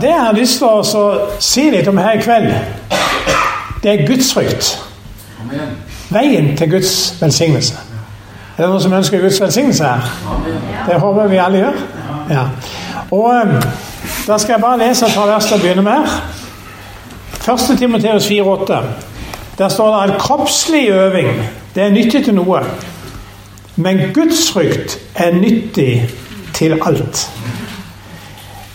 [0.00, 1.04] det jeg har lyst til å
[1.42, 2.50] si litt om her i kveld,
[3.82, 4.74] det er gudsfrykt.
[6.10, 7.74] Veien til Guds velsignelse.
[8.56, 10.10] Er det noen som ønsker Guds velsignelse her?
[10.88, 11.78] Det håper vi alle gjør.
[12.30, 12.42] Ja.
[13.10, 13.62] Og eh,
[14.26, 16.06] Da skal jeg bare lese et par vers til å begynne med.
[16.06, 17.54] her.
[17.54, 17.78] 1.
[17.78, 18.80] Timoteus 4,8.
[19.58, 21.30] Der står det at kroppslig øving
[21.74, 22.60] det er nyttig til noe.
[23.76, 26.10] Men gudsfrykt er nyttig
[26.54, 27.30] til alt.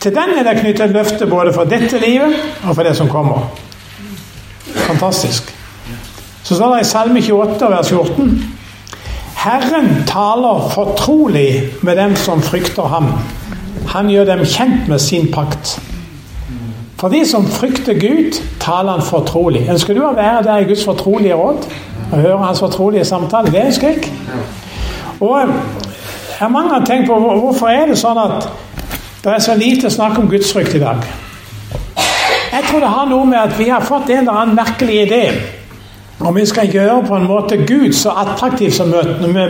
[0.06, 3.08] Til den er det knyttet et løfte både for dette livet og for det som
[3.10, 3.48] kommer.
[4.76, 5.48] Fantastisk.
[6.44, 8.54] Så står det i Salme 28, vers 14.
[9.36, 13.08] Herren taler fortrolig med dem som frykter ham.
[13.88, 15.80] Han gjør dem kjent med sin pakt.
[17.00, 19.66] For de som frykter Gud, taler han fortrolig.
[19.70, 21.66] Ønsker du å være der i Guds fortrolige råd?
[22.12, 23.50] Og høre hans fortrolige samtale?
[23.52, 24.14] Det ønsker jeg.
[25.20, 25.50] Og jeg
[26.40, 28.50] har mange ganger tenkt på hvorfor er det sånn at
[29.30, 31.04] det er så lite snakk om gudsfrykt i dag.
[32.52, 35.24] Jeg tror det har noe med at vi har fått en eller annen merkelig idé.
[36.20, 38.94] Og vi skal gjøre på en måte Gud så attraktiv som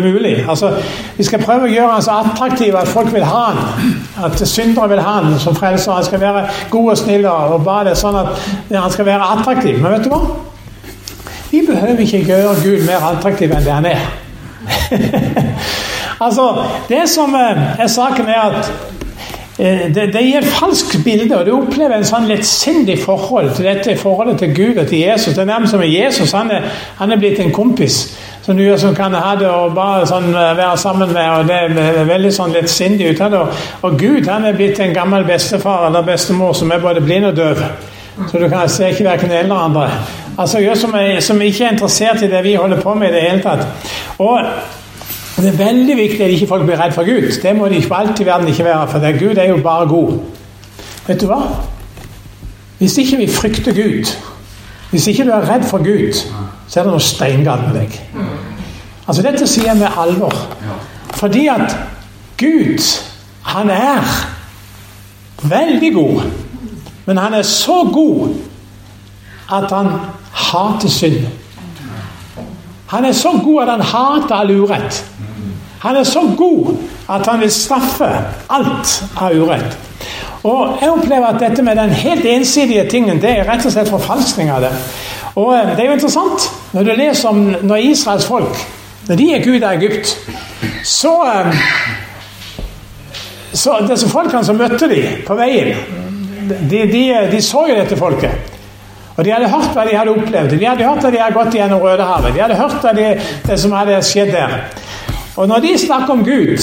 [0.02, 0.46] mulig.
[0.50, 0.72] Altså,
[1.18, 3.94] Vi skal prøve å gjøre han så attraktiv at folk vil ha han.
[4.26, 5.92] At syndere vil ha han som frelser.
[5.92, 8.28] Han skal være god og snill og bare det sånn at
[8.72, 9.78] han skal være attraktiv.
[9.80, 10.22] Men vet du hva?
[11.52, 14.02] Vi behøver ikke gjøre Gud mer attraktiv enn det han er.
[16.26, 16.50] altså,
[16.90, 18.72] det som eh, er saken, er at
[19.58, 24.42] det, det gir falskt bilde, og du opplever en sånn lettsindig forhold til dette forholdet
[24.44, 25.34] til Gud og til Jesus.
[25.34, 26.68] Det er nærmest som Jesus han er,
[26.98, 28.02] han er blitt en kompis
[28.46, 31.30] som du som kan ha det og bare sånn eh, være sammen med.
[31.32, 33.42] og Det er veldig sånn lettsindig ut av det.
[33.82, 37.40] Og, Gud han er blitt en gammel bestefar eller bestemor som er både blind og
[37.40, 37.64] døv.
[38.30, 39.90] Så du kan se ikke verken det eller andre.
[40.38, 43.16] Altså gjør som, er, som ikke er interessert i det vi holder på med i
[43.16, 43.66] det hele tatt.
[44.20, 44.38] Og
[45.44, 47.32] det er veldig viktig at ikke folk blir redd for Gud.
[47.42, 49.88] Det må de ikke alltid i verden ikke være, for det, Gud er jo bare
[49.88, 50.20] god.
[51.08, 51.42] Vet du hva?
[52.78, 54.14] Hvis ikke vi frykter Gud,
[54.92, 56.14] hvis ikke du er redd for Gud,
[56.68, 58.00] så er det noe steingalt med deg.
[59.08, 60.34] Altså Dette sier jeg med alvor.
[61.16, 61.76] Fordi at
[62.38, 62.80] Gud,
[63.44, 64.08] han er
[65.44, 66.22] veldig god.
[67.06, 68.36] Men han er så god
[69.54, 69.92] at han
[70.32, 71.28] hater synd.
[72.88, 75.06] Han er så god at han hater all urett.
[75.80, 76.78] Han er så god
[77.10, 78.10] at han vil straffe
[78.50, 79.78] alt av urett.
[80.46, 83.90] Og jeg opplever at dette med den helt ensidige tingen, det er rett og slett
[83.90, 84.72] forfalskning av det.
[85.36, 88.66] Og eh, det er jo interessant når du leser om når Israels folk
[89.06, 90.16] Når de gikk ut av Egypt,
[90.84, 91.58] så eh,
[93.54, 95.78] Så disse folkene som møtte de på veien,
[96.50, 98.55] de, de, de så jo dette folket.
[99.18, 100.58] Og De hadde hørt hva de hadde opplevd.
[100.60, 102.34] De hadde hørt at de hadde gått gjennom Rødehavet.
[102.34, 103.06] De hadde hørt de,
[103.48, 104.58] det som hadde skjedd der.
[105.36, 106.58] Og når de snakker om Gud,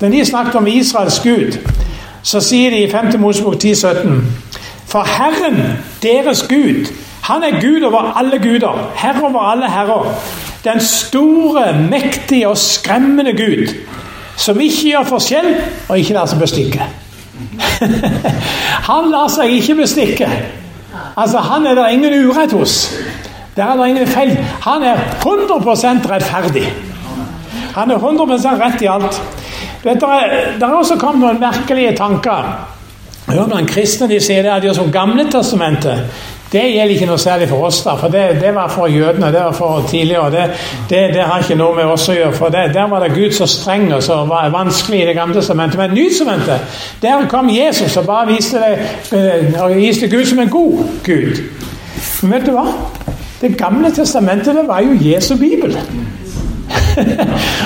[0.00, 1.58] når de snakker om Israels Gud,
[2.22, 3.14] så sier de i 5.
[3.20, 4.10] Mosebok 10,17
[4.86, 6.90] For Herren, deres Gud,
[7.22, 10.14] han er Gud over alle guder, herre over alle herrer.
[10.64, 13.74] Den store, mektige og skremmende Gud,
[14.36, 15.54] som ikke gjør forskjell
[15.88, 16.86] og ikke lar seg bestikke.
[18.90, 20.28] han lar seg ikke bestikke.
[21.16, 22.94] Altså, Han er det ingen urett hos.
[23.56, 24.36] Der er det ingen feil.
[24.62, 26.66] Han er 100% rettferdig.
[27.74, 29.22] Han er 100% rett i alt.
[29.82, 32.52] Vet, det, Der det er også kommet noen merkelige tanker.
[33.26, 36.04] Hør Blant kristne de sier det at de som Gamle testamentet
[36.52, 39.30] det gjelder ikke noe særlig for oss, da, for det, det var for jødene.
[39.32, 40.30] Det var for tidligere.
[40.30, 40.42] Det,
[40.90, 42.32] det, det har ikke noe med oss å gjøre.
[42.36, 45.78] for Der var det Gud så streng og så vanskelig i Det gamle testamentet.
[45.80, 46.60] Men Nytestamentet,
[47.02, 48.60] der kom Jesus og bare viste,
[49.10, 51.40] det, eh, viste Gud som en god Gud.
[52.22, 52.66] Men vet du hva?
[53.40, 55.78] Det gamle testamentet det var jo Jesu bibel.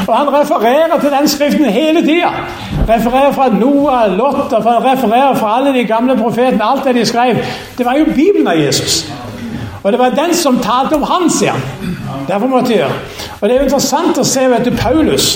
[0.09, 2.31] Og han refererer til den skriften hele tida.
[2.89, 6.65] Refererer fra Noah, Lot og refererer fra alle de gamle profetene.
[6.65, 7.37] Alt det de skrev.
[7.79, 9.13] Det var jo Bibelen av Jesus.
[9.83, 11.97] Og det var den som talte om han, sier han.
[12.29, 12.93] Derfor måtte jeg gjøre.
[13.41, 15.29] Og det er jo interessant å se vet du, Paulus.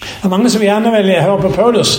[0.00, 1.96] Det er mange som gjerne vil høre på Paulus.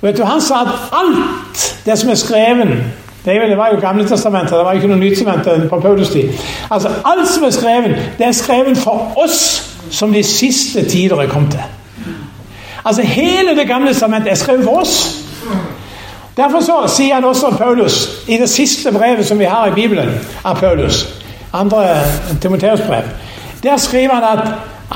[0.00, 2.78] Og vet du, Han sa at alt det som er skrevet
[3.26, 6.28] det var jo Gamle testamenter, det var ikke noe nytestamentet på Paulus tid.
[6.70, 9.40] Altså, alt som er skrevet, det er skrevet for oss
[9.90, 11.60] som de siste tider er kommet til.
[12.84, 15.22] Altså, hele Det gamle testamentet er skrevet for oss.
[16.36, 20.08] Derfor så sier han også Paulus i det siste brevet som vi har i Bibelen
[20.44, 21.08] av Paulus,
[21.52, 21.96] andre
[22.40, 23.02] Timoteus brev,
[23.62, 24.48] der skriver han at,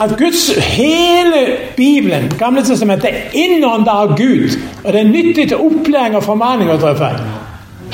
[0.03, 1.47] at Guds hele
[1.77, 4.59] Bibelen, Gamle testamentet, er innånda av Gud.
[4.85, 6.71] Og det er nyttig til opplæring og formaning.
[6.71, 7.11] og treffe.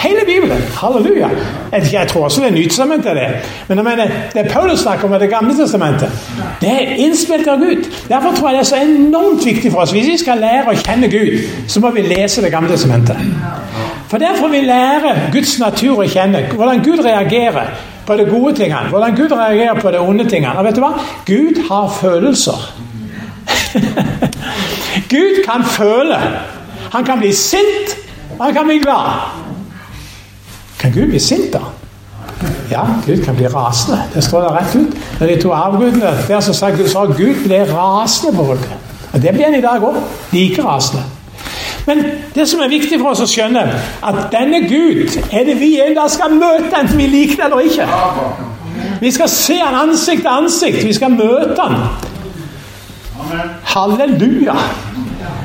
[0.06, 0.62] Hele Bibelen.
[0.80, 1.28] Halleluja.
[1.92, 3.28] Jeg, tror også det er Nytestamentet, det.
[3.68, 6.10] Men jeg mener, det Paulus snakker om, er Det gamle testamentet.
[6.60, 7.84] Det er innspilt av Gud.
[8.08, 9.90] Derfor tror jeg det er så enormt viktig for oss.
[9.90, 11.38] Hvis vi skal lære å kjenne Gud,
[11.68, 13.16] så må vi lese Det gamle testamentet.
[14.08, 16.44] For derfor vi lære Guds natur å kjenne.
[16.54, 17.74] Hvordan Gud reagerer
[18.06, 18.88] på de gode tingene.
[18.88, 20.58] Hvordan Gud reagerer på de onde tingene.
[20.58, 20.92] Og vet du hva?
[21.26, 22.68] Gud har følelser.
[25.14, 26.20] Gud kan føle.
[26.92, 27.98] Han kan bli sint,
[28.38, 29.45] og han kan bli glad.
[30.78, 31.58] Kan Gud bli sint, da?
[32.70, 34.02] Ja, Gud kan bli rasende.
[34.14, 34.96] Det står der rett ut.
[35.20, 38.72] Når de to avgudene der så sa Gud, så Gud ble rasende på folket.
[39.12, 39.94] Og Det blir han i dag òg.
[40.32, 41.02] Like rasende.
[41.86, 43.62] Men det som er viktig for oss å skjønne,
[44.02, 47.58] at denne Gud er det vi en dag skal møte, enten vi liker det eller
[47.58, 47.86] ikke.
[49.00, 50.84] Vi skal se han ansikt til ansikt.
[50.84, 51.76] Vi skal møte han.
[53.64, 54.54] Halleluja.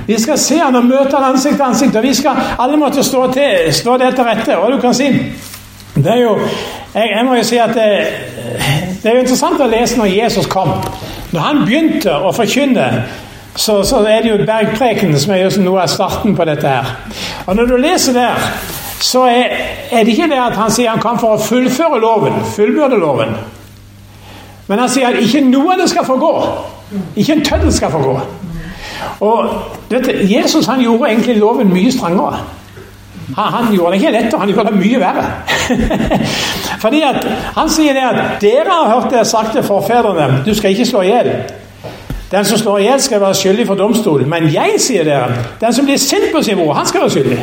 [0.07, 1.95] Vi skal se han og møte han ansikt til ansikt.
[1.95, 4.57] Og vi skal alle måtte stå, til, stå det til rette.
[4.57, 5.09] Og du kan si
[5.95, 6.37] Det er jo
[6.93, 8.07] Jeg, jeg må jo si at det,
[9.03, 10.73] det, er jo interessant å lese når Jesus kom.
[11.31, 12.87] Når han begynte å forkynne,
[13.55, 16.89] så, så er det jo bergprekenen som er noe av starten på dette her.
[17.45, 18.43] Og når du leser der,
[18.99, 19.55] så er,
[19.91, 23.33] er det ikke det at han sier han kom for å fullføre loven, fullbyrde loven.
[24.67, 26.33] Men han sier at ikke noe av det skal få gå.
[27.15, 28.19] Ikke en tøddel skal få gå.
[29.25, 29.55] Og
[29.91, 32.41] vet Jesus han gjorde egentlig loven mye strengere.
[33.35, 35.25] Han, han gjorde det ikke lettere, han gjorde det mye verre.
[36.83, 40.73] Fordi at Han sier det at dere har hørt det sagt til forfedrene du skal
[40.73, 41.31] ikke slå i hjel.
[42.31, 44.29] Den som slår i hjel, skal være skyldig for domstolen.
[44.29, 47.39] Men jeg sier dere, den som blir sint på sin mor, han skal være skyldig.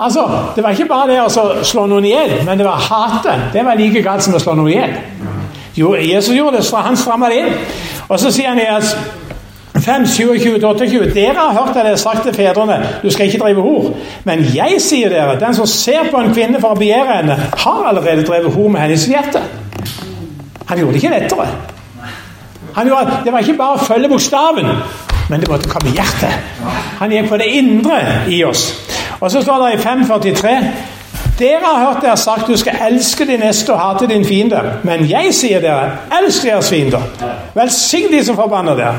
[0.00, 3.48] Altså, Det var ikke bare det å slå noen i hjel, men det var hatet.
[3.52, 4.96] Det var like galt som å slå noen i hjel.
[6.10, 7.54] Jesus gjorde det, han stramma det inn.
[8.08, 8.66] Og så sier han i
[9.84, 13.42] 5, 27, 28 Dere har hørt det det har sagt til fedrene du skal ikke
[13.42, 13.90] drive hor.
[14.24, 17.84] Men jeg sier dere, den som ser på en kvinne for å begjære henne, har
[17.90, 19.42] allerede drevet hor med hennes hjerte.
[20.66, 21.48] Han gjorde det ikke lettere.
[22.74, 24.72] Han gjorde, det var ikke bare å følge bokstaven,
[25.30, 26.64] men det måtte komme hjertet.
[26.98, 28.00] Han gikk på det indre
[28.32, 28.66] i oss.
[29.20, 30.56] Og så står det i 543
[31.38, 34.60] dere har hørt dere sagt du skal elske din neste og hate din fiende.
[34.86, 37.02] Men jeg sier dere, elsk deres fiender.
[37.54, 38.94] Velsign de som forbanner dere.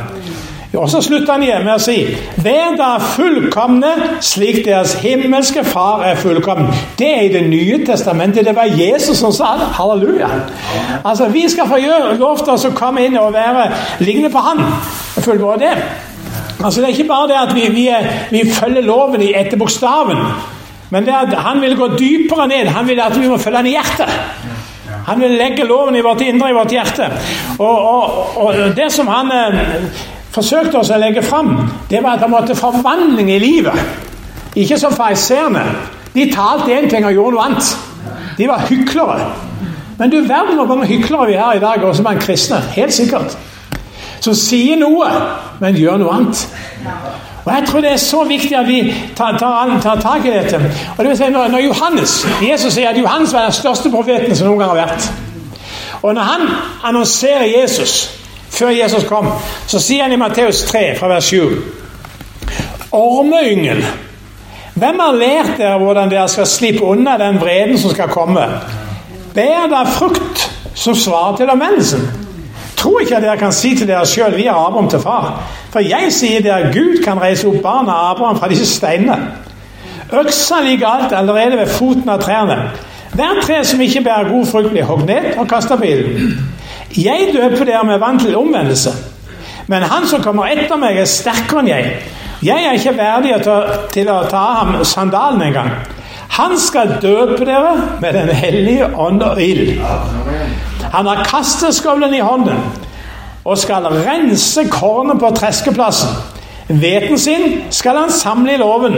[0.78, 1.98] Og så slutter han igjen med å si
[2.44, 3.92] Vær da fullkomne
[4.26, 6.72] slik deres himmelske Far er fullkommen.
[7.00, 8.46] Det er i Det nye testamentet.
[8.46, 9.70] Det var Jesus som sa det.
[9.78, 10.30] Halleluja.
[11.04, 13.70] Altså, Vi skal få gjøre lov til å komme inn og være
[14.00, 14.64] lignende på Han.
[15.20, 15.76] Fullbore det.
[16.64, 17.90] Altså, Det er ikke bare det at vi, vi,
[18.32, 20.18] vi følger loven i etter bokstaven.
[20.90, 22.68] Men det at han vil gå dypere ned.
[22.68, 24.12] Han vil at vi må følge han i hjertet.
[25.06, 27.10] Han vil legge loven i vårt indre, i vårt hjerte.
[27.60, 29.60] Og, og, og det som han eh,
[30.36, 31.56] forsøkte oss å legge fram,
[31.90, 33.80] det var at det måtte forvandling i livet.
[34.56, 35.64] Ikke som fariseerne.
[36.16, 37.74] De talte én ting og gjorde noe annet.
[38.38, 39.32] De var hyklere.
[39.98, 42.60] Men du verden hvor mange hyklere vi har i dag, også blant kristne.
[42.76, 43.38] Helt sikkert.
[44.20, 45.08] Som sier noe,
[45.60, 46.48] men gjør noe annet.
[47.46, 48.80] Og Jeg tror det er så viktig at vi
[49.16, 50.58] tar, tar, tar tak i dette.
[50.98, 54.48] Og det vil si, når, Johannes, Jesus sier at Johannes var den største profeten som
[54.48, 55.12] noen gang har vært.
[56.02, 56.48] Og når han
[56.84, 59.28] annonserer Jesus før Jesus kom,
[59.68, 61.42] så sier han i Matteus 3, fra vers 7
[62.96, 63.82] Ormeyngel,
[64.76, 68.44] hvem har lært dere hvordan dere skal slippe unna den vreden som skal komme?
[69.36, 70.46] Bær da frukt
[70.76, 72.04] som svarer til omvendelsen.
[72.76, 75.40] Tro ikke at dere kan si til dere sjøl 'Vi er Abraham til far'.
[75.72, 79.18] For jeg sier dere Gud kan reise opp barna av Abraham fra disse steinene.
[80.14, 82.72] Øksa ligger alt allerede ved foten av trærne.
[83.14, 86.50] Hvert tre som ikke bærer god frukt, blir hogd ned og kasta på ilden.
[86.98, 88.92] Jeg døper dere med vann til omvendelse.
[89.68, 91.92] Men han som kommer etter meg, er sterkere enn jeg.
[92.46, 93.36] Jeg er ikke verdig
[93.94, 95.72] til å ta av ham sandalen engang.
[96.36, 99.82] Han skal døpe dere med Den hellige ånd og ild.
[100.94, 102.60] Han har kasteskålen i hånden
[103.46, 106.10] og skal rense kornet på treskeplassen.
[106.68, 108.96] Hveten sin skal han samle i låven,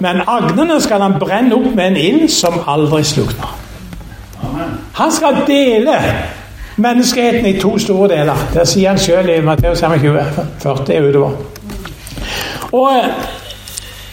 [0.00, 3.56] men agnene skal han brenne opp med en ild som aldri slukner.
[4.94, 5.96] Han skal dele
[6.78, 8.46] menneskeheten i to store deler.
[8.54, 10.18] Det sier han sjøl i Matteus 25,
[10.62, 11.30] 40 utover.
[12.72, 12.92] Og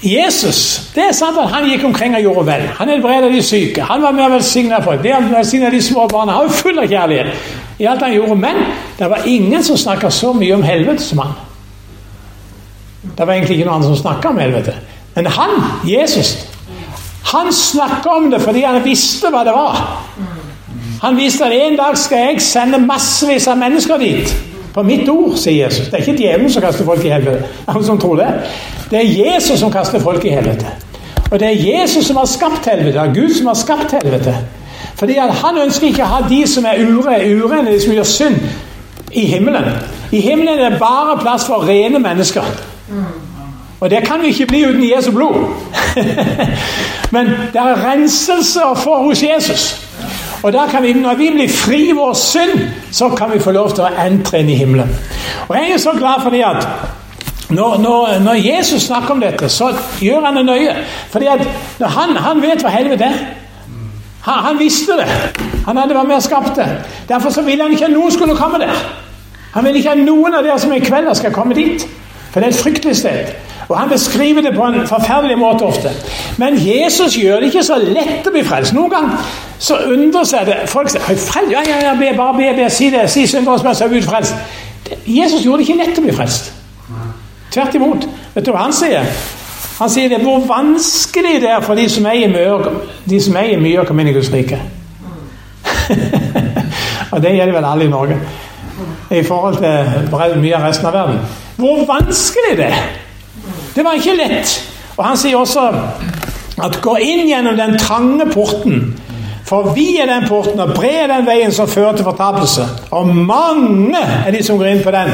[0.05, 2.65] Jesus det er sant at han gikk omkring og gjorde vel.
[2.77, 3.83] Han helbreda de syke.
[3.83, 5.03] Han var med og velsigna folk.
[5.03, 6.37] Det velsigna de små barna.
[6.37, 8.35] Han var full av kjærlighet i alt han gjorde.
[8.35, 8.61] Men
[8.99, 11.33] det var ingen som snakka så mye om helvete som han.
[13.17, 14.73] Det var egentlig ikke noen som snakka om helvete.
[15.15, 15.51] Men han,
[15.87, 16.35] Jesus,
[17.31, 19.83] han snakka om det fordi han visste hva det var.
[21.05, 24.31] Han viste at en dag skal jeg sende massevis av mennesker dit.
[24.73, 25.85] På mitt ord, sier Jesus.
[25.85, 27.45] Det er ikke djevelen som kaster folk i helvete.
[27.67, 28.27] Er som tror det?
[28.89, 30.65] Det er Jesus som kaster folk i helvete.
[31.31, 32.97] Og det er Jesus som har skapt helvete.
[32.97, 34.35] Det er Gud som har skapt helvete.
[34.95, 38.41] Fordi Han ønsker ikke å ha de som er ure, urene, de som gjør synd,
[39.11, 39.63] i himmelen.
[40.11, 42.43] I himmelen er det bare plass for rene mennesker.
[43.79, 45.35] Og det kan vi ikke bli uten Jesu blod.
[47.13, 49.84] Men det er renselse å få hos Jesus.
[50.45, 52.59] Og da kan vi, Når vi blir fri i vår synd,
[52.91, 54.91] så kan vi få lov til å entre inn i himmelen.
[55.47, 56.67] Og Jeg er så glad for det at
[57.49, 59.71] når, når, når, Jesus snakker om dette, så
[60.01, 60.75] gjør han det nøye.
[61.09, 61.41] Fordi at
[61.81, 63.17] han, han vet hva helvete er.
[64.21, 65.09] Han, han, visste det.
[65.65, 66.69] Han hadde vært med og skapt det.
[67.09, 68.85] Derfor så ville han ikke at noen skulle komme der.
[69.53, 71.85] Han ville ikke at noen av dere som er i kveld, skal komme dit.
[72.31, 73.33] For det er et fryktelig sted.
[73.67, 75.89] Og Han beskriver det på en forferdelig måte ofte.
[76.37, 78.73] Men Jesus gjør det ikke så lett å bli frelst.
[78.77, 81.01] Noen ganger så undrer seg det Folk sier
[81.49, 83.07] ja, ja, ja, be, bare be, be, si det.
[83.09, 84.35] Si syndere som er Gud frelst.
[85.05, 86.53] Jesus gjorde det ikke lett å bli frelst.
[87.53, 88.07] Tvert imot.
[88.35, 89.07] Vet du hva han sier?
[89.79, 92.75] Han sier det hvor vanskelig det er for de som eier mye,
[93.09, 94.59] de som eier mye å komme inn i Guds rike.
[97.13, 98.19] og det gjelder vel alle i Norge
[99.11, 101.19] i forhold til mye av resten av verden.
[101.57, 103.04] Hvor vanskelig det er!
[103.75, 104.55] Det var ikke lett.
[104.97, 105.65] Og han sier også
[106.63, 108.93] at gå inn gjennom den trange porten.
[109.45, 112.65] For vi er den porten, og bred er den veien som fører til fortapelse.
[112.91, 115.11] Og mange er de som går inn på den.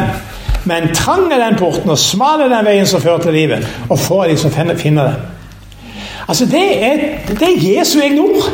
[0.70, 3.68] Men trang er den porten, og smal er den veien som fører til livet.
[3.90, 5.16] Og få er de som finner det.
[6.28, 8.52] Altså, det er, det er Jesu egne ord.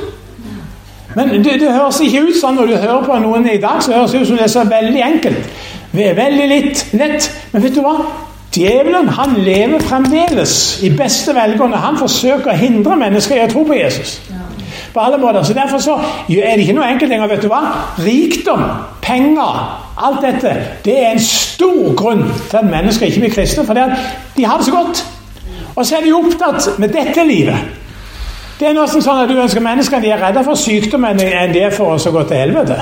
[1.16, 3.94] Men det, det, høres ikke ut sånn når du hører på noen i dag, så
[3.94, 5.62] høres det ut som det er så veldig enkelt.
[5.94, 7.30] Veldig litt lett.
[7.52, 7.96] Men vet du hva?
[8.58, 11.78] Djevelen han lever fremdeles i beste velgående.
[11.78, 14.18] Han forsøker å hindre mennesker i å tro på Jesus.
[14.94, 15.44] På alle måter.
[15.44, 15.98] Så Derfor så
[16.30, 17.28] er det ikke noe enkelt lenger.
[17.28, 17.62] vet du hva?
[18.02, 18.64] Rikdom,
[19.02, 19.60] penger,
[19.98, 23.66] alt dette, det er en stor grunn til at mennesker ikke blir kristne.
[23.66, 23.74] For
[24.38, 25.06] de har det så godt.
[25.76, 27.58] Og så er de opptatt med dette livet.
[28.60, 31.62] Det er nesten sånn at du ønsker mennesker de er redde for sykdom enn de
[31.62, 32.78] er for å gå til helvete.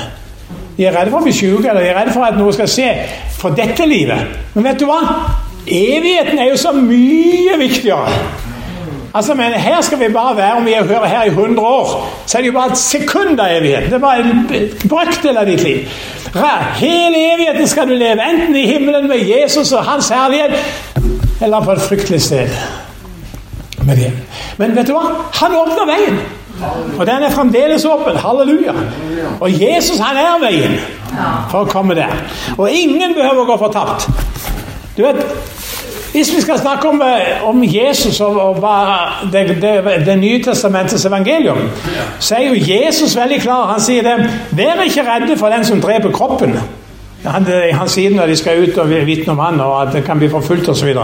[0.77, 2.69] De er redde for å bli syke, eller de er redde for at noe skal
[2.71, 2.91] skje
[3.35, 4.37] for dette livet.
[4.53, 5.01] Men vet du hva?
[5.67, 8.09] Evigheten er jo så mye viktigere.
[9.15, 12.37] Altså, men Her skal vi bare være, om vi hører her i 100 år, så
[12.37, 13.85] er det jo bare et sekund av evigheten.
[13.85, 14.49] Det er bare en
[14.89, 15.87] brøkdel av ditt liv.
[16.75, 20.51] Hele evigheten skal du leve, enten i himmelen med Jesus og hans herlighet,
[21.41, 22.49] eller på et fryktelig sted
[23.85, 24.11] med det.
[24.57, 25.05] Men vet du hva?
[25.33, 26.19] Han åpner veien.
[26.97, 28.15] Og den er fremdeles åpen.
[28.17, 28.73] Halleluja.
[29.39, 30.77] Og Jesus, han er veien
[31.51, 32.11] for å komme der.
[32.57, 34.07] Og ingen behøver å gå fortapt.
[34.97, 35.25] Du vet,
[36.15, 38.63] Hvis vi skal snakke om, eh, om Jesus og, og
[39.33, 41.57] det, det, det, nye testamentets evangelium,
[42.19, 43.65] så er jo Jesus veldig klar.
[43.71, 46.55] Han sier det Vær ikke redde for den som dreper kroppen.
[47.25, 50.19] Han, han sier når de skal ut og vitne om han, og at det kan
[50.19, 50.95] bli forfulgt osv.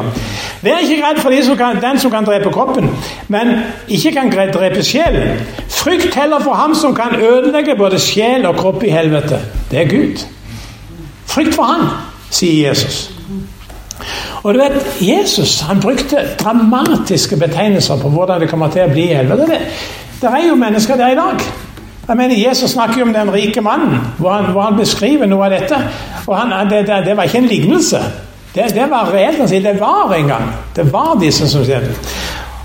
[0.62, 2.90] Vær ikke redd for de som kan, den som kan drepe kroppen,
[3.28, 3.56] men
[3.88, 5.42] ikke kan drepe sjelen.
[5.70, 9.44] Frykt heller for ham som kan ødelegge både sjel og kropp i helvete.
[9.72, 10.30] Det er Gud.
[11.26, 11.90] Frykt for han,
[12.30, 13.10] sier Jesus.
[14.44, 19.12] Og du vet, Jesus han brukte dramatiske betegnelser på hvordan det kommer til å bli
[19.12, 19.48] i helvete.
[19.52, 19.60] Det,
[20.22, 21.44] det er jo mennesker der i dag.
[22.08, 25.46] Jeg mener, Jesus snakker jo om den rike mannen, hvor han, hvor han beskriver noe
[25.46, 25.78] av dette.
[26.28, 28.02] Og han, det, det, det, var ikke en lignelse.
[28.56, 29.40] Det, det var reelt.
[29.40, 30.50] Han sier det var en gang.
[30.76, 31.94] Det var disse som skjedde.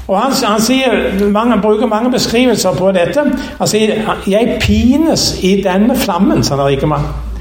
[0.06, 0.96] Og han, han sier,
[1.34, 3.24] mange, bruker mange beskrivelser på dette.
[3.58, 3.94] Han sier
[4.26, 7.35] 'Jeg pines i denne flammen', sa den rike mannen.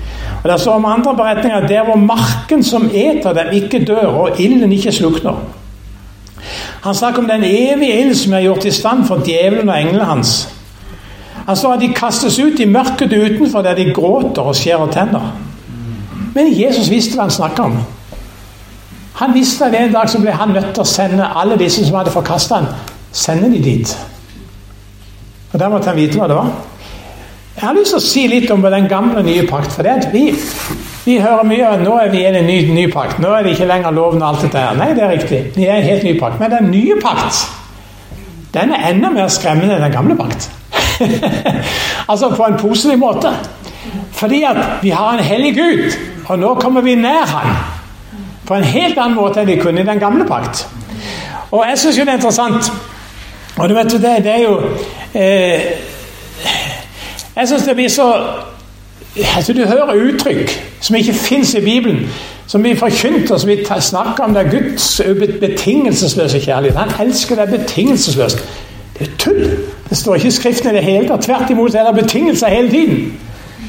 [0.46, 4.42] Og Det står om andre beretninger der hvor marken som eter dem, ikke dør, og
[4.42, 5.40] ilden ikke slukner.
[6.84, 10.06] Han snakker om den evige ild som er gjort i stand for djevelen og englene
[10.06, 10.50] hans.
[11.48, 15.34] Han står at de kastes ut i mørket utenfor der de gråter og skjærer tenner.
[16.36, 17.80] Men Jesus visste hva han snakket om.
[19.16, 21.98] Han visste at en dag så ble han nødt til å sende alle disse som
[21.98, 22.70] hadde forkasta ham,
[23.12, 23.98] sende de dit.
[25.54, 26.54] Og Der måtte han vite hva det var.
[27.56, 29.72] Jeg har lyst til å si litt om den gamle nye pakt.
[29.72, 30.26] For det er vi,
[31.06, 33.22] vi hører mye om nå er vi i en ny, ny pakt.
[33.24, 34.76] Nå er det ikke lenger loven og alt dette her.
[34.76, 35.40] Nei, det er riktig.
[35.56, 36.42] Vi er en helt ny pakt.
[36.42, 37.46] Men den nye pakt
[38.56, 40.50] den er enda mer skremmende enn den gamle pakt.
[42.12, 43.32] altså på en positiv måte.
[44.16, 45.98] Fordi at vi har en hellig Gud,
[46.28, 47.58] og nå kommer vi nær Han.
[48.48, 50.68] På en helt annen måte enn vi kunne i den gamle pakt.
[51.52, 52.72] Og jeg syns jo det er interessant
[53.58, 54.56] Og du vet jo, det, det er jo
[55.14, 55.95] eh,
[57.36, 58.14] jeg syns det blir så
[59.36, 60.52] altså Du hører uttrykk
[60.82, 62.10] som ikke fins i Bibelen,
[62.48, 65.02] som vi forkynte, som vi snakker om det er Guds
[65.40, 66.78] betingelsesløse kjærlighet.
[66.78, 68.44] Han elsker deg betingelsesløst.
[69.00, 69.58] Det er tull!
[69.90, 71.22] Det står ikke i Skriften i det hele tatt.
[71.22, 73.20] Tvert imot er det betingelser hele tiden.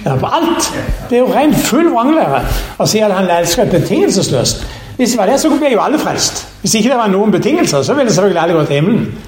[0.04, 0.72] Det er på alt.
[1.10, 2.42] Det er jo ren full vranglære
[2.78, 4.66] å si at han elsker betingelsesløst.
[4.96, 6.46] Hvis det var det, så ble jo alle frelst.
[6.60, 9.18] Hvis ikke det var noen betingelser, så ville selvfølgelig alle gå til himmelen.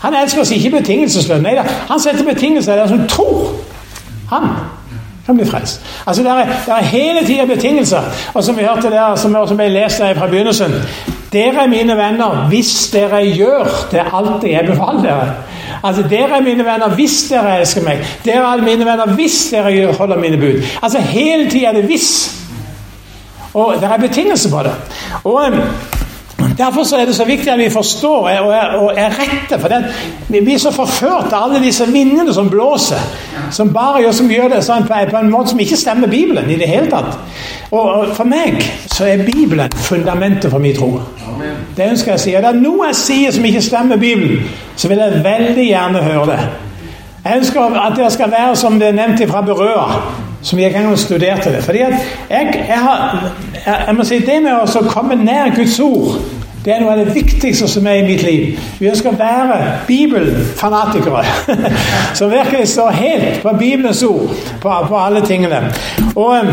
[0.00, 1.42] Han elsker oss ikke betingelsesløst.
[1.42, 3.54] Nei han setter betingelser der som tror.
[4.30, 4.48] Han
[5.26, 5.80] kan bli frelst.
[6.06, 8.02] Altså, Det er, det er hele tida betingelser.
[8.34, 10.74] Og som vi hørte der, som, som jeg leste fra begynnelsen
[11.32, 15.32] Dere er mine venner hvis dere gjør det alltid jeg befaler dere.
[15.84, 18.04] Altså, Dere er mine venner hvis dere elsker meg.
[18.24, 20.62] Dere er mine venner hvis dere holder mine bud.
[20.82, 22.36] Altså, Hele tida er det hvis.
[23.54, 24.74] Og det er betingelser på det.
[25.24, 25.52] Og
[26.58, 29.58] Derfor er det så viktig at vi forstår og er, og er rette.
[29.60, 29.84] For det,
[30.28, 33.02] vi blir så forført av alle disse vindene som blåser.
[33.50, 36.50] Som bare gjør, som gjør det sånn, på, på, en måte som ikke stemmer Bibelen
[36.50, 37.18] i det hele tatt.
[37.70, 40.94] Og, og For meg så er Bibelen fundamentet for min tro.
[41.76, 42.36] Det ønsker jeg å si.
[42.36, 44.46] Og det er noe jeg sier som ikke stemmer Bibelen,
[44.76, 46.40] så vil jeg veldig gjerne høre det.
[47.26, 49.86] Jeg ønsker at det skal være som det er nevnt fra Berøa,
[50.46, 51.64] som jeg en gang studerte det.
[51.64, 51.92] Fordi at
[52.30, 56.18] jeg, jeg, har, jeg, jeg må si Det med å komme nær Guds ord
[56.66, 58.56] det er noe av det viktigste som er i mitt liv.
[58.80, 61.20] Vi ønsker å være bibelfanatikere.
[62.18, 64.32] Som virkelig står helt på Bibelens ord
[64.64, 65.60] på, på alle tingene.
[66.16, 66.50] Og um,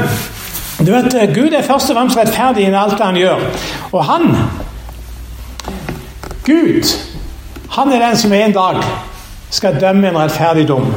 [0.86, 3.42] du vet, Gud er først og fremst rettferdig i alt han gjør.
[3.90, 4.30] Og han,
[6.46, 6.94] Gud,
[7.74, 8.84] han er den som en dag
[9.50, 10.94] skal dømme en rettferdig dom.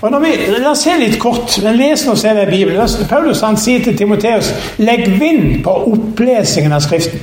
[0.00, 1.56] Og når vi, La oss se litt kort.
[1.62, 3.08] Les nå se i Bibelen.
[3.08, 7.20] Paulus han sier til Timoteus legg vind på opplesingen av Skriften.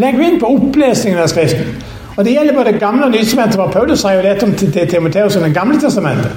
[0.00, 1.74] Legg vind på opplesningen av Skriften.
[2.16, 3.72] Og Det gjelder både Gamle og Nytestamentet.
[3.72, 6.32] Paulus har jo lett om til, Timoteus og Det gamle testamentet.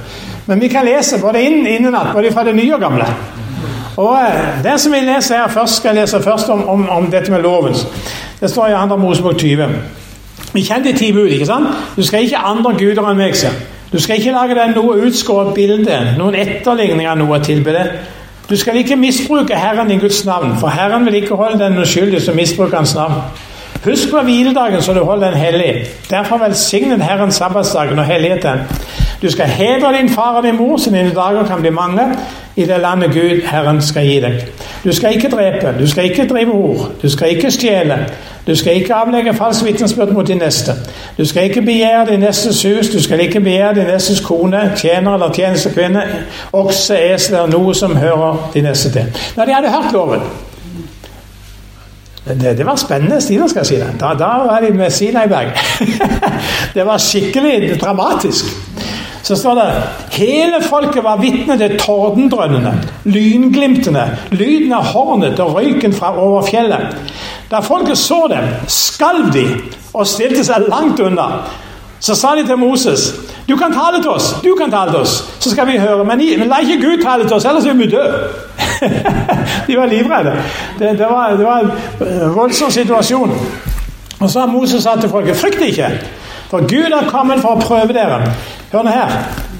[0.45, 3.05] Men vi kan lese både inn innenat, både fra det nye og gamle.
[3.97, 7.11] Og eh, Det som vi leser her først, skal jeg lese først om, om, om
[7.11, 7.75] dette med loven.
[8.39, 8.97] Det står i 2.
[8.97, 9.67] Mosebok 20.
[10.53, 11.27] Vi kjenner ti bud.
[11.27, 11.67] ikke sant?
[11.95, 13.35] Du skal ikke andre guder enn meg.
[13.93, 17.91] Du skal ikke lage deg noe utskåret bilde, noen etterligning av noe å tilbe deg.
[18.49, 22.21] Du skal ikke misbruke Herren i Guds navn, for Herren vil ikke holde den uskyldige
[22.25, 23.21] som misbruker Hans navn.
[23.83, 25.71] Husk på hviledagen så du holder den hellig.
[26.09, 28.65] Derfor velsignet Herren sabbatsdagen og helligheten.
[29.21, 32.09] Du skal hedre din far og din mor, så dine dager kan bli mange
[32.55, 34.45] i det landet Gud, Herren, skal gi deg.
[34.83, 37.97] Du skal ikke drepe, du skal ikke drive hor, du skal ikke stjele.
[38.47, 40.71] Du skal ikke avlegge falsk vitnesbyrd mot din neste.
[41.17, 45.13] Du skal ikke begjære din nestes hus, du skal ikke begjære din nestes kone, tjener
[45.13, 46.03] eller tjenestekvinne,
[46.53, 49.21] okse, esel eller noe som hører din neste til.
[49.37, 50.27] Når de hadde hørt loven
[52.27, 53.95] det, det, var spennende stiler, skal jeg si deg.
[53.99, 55.57] Da, da var de med Sinai Berg.
[56.75, 58.45] det var skikkelig dramatisk.
[59.23, 59.67] Så står det
[60.17, 62.73] hele folket var vitne til tordendrønnene,
[63.07, 64.03] lynglimtene,
[64.35, 66.97] lyden av hornet og røyken fra over fjellet.
[67.51, 69.45] Da folket så dem, skalv de
[69.93, 71.29] og stilte seg langt unna.
[72.03, 73.13] Så sa de til Moses
[73.47, 76.03] du kan tale til oss, du kan tale til oss, så skal vi høre.
[76.07, 78.03] Men, men la ikke Gud tale til oss, ellers vil vi dø.
[79.67, 80.35] de var livredde.
[80.79, 83.35] Det, det, var, det var en voldsom situasjon.
[84.19, 85.89] Og så har Moses sagt til folket frykt ikke,
[86.49, 88.31] for Gud har kommet for å prøve dere.
[88.73, 89.09] Hør nå her.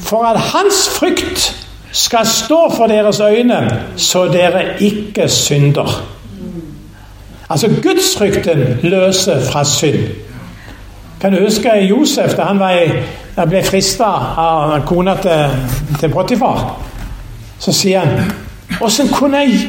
[0.01, 6.03] For at hans frykt skal stå for deres øyne, så dere ikke synder.
[7.49, 10.07] Altså gudsfrykten løser fra synd.
[11.21, 12.89] Kan du huske Josef da han i,
[13.45, 15.53] ble frista av kona til,
[15.99, 16.65] til Potifar?
[17.59, 18.33] Så sier han
[18.81, 19.07] Åssen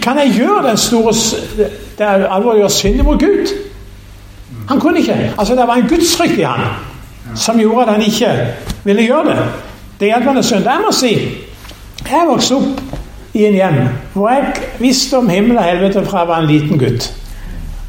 [0.03, 1.13] kan jeg gjøre den store
[1.99, 3.53] det alvorlige synd mot Gud?
[4.69, 5.35] Han kunne ikke.
[5.39, 6.94] Altså Det var en gudsfrykt i han
[7.35, 8.31] som gjorde at han ikke
[8.85, 9.49] ville gjøre det.
[10.01, 10.71] Det hjalp han å synde.
[10.71, 11.15] Jeg må si
[12.05, 13.77] jeg vokste opp i en hjem
[14.13, 17.07] hvor jeg visste om himmel og helvete fra jeg var en liten gutt.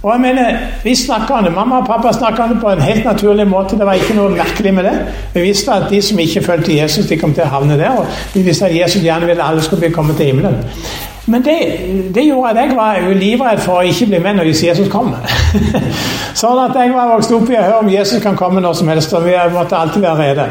[0.06, 1.54] Og jeg mener, Vi snakka om det.
[1.54, 3.78] Mamma og pappa snakka om det på en helt naturlig måte.
[3.78, 4.94] Det var ikke noe merkelig med det.
[5.34, 7.90] Vi visste at de som ikke fulgte Jesus, de kom til å havne der.
[7.90, 10.62] Og vi visste at Jesus gjerne ville alle skulle komme til himmelen.
[11.26, 11.58] Men det,
[12.16, 15.14] det, gjorde at jeg var livredd for å ikke bli med når Jesus kom.
[16.42, 18.92] sånn at jeg var vokst opp i å høre om Jesus kan komme når som
[18.94, 19.14] helst.
[19.18, 20.50] Og vi måtte alltid være rede.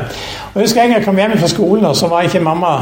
[0.51, 2.75] Og jeg husker en gang jeg kom hjem fra skolen, og så var ikke mamma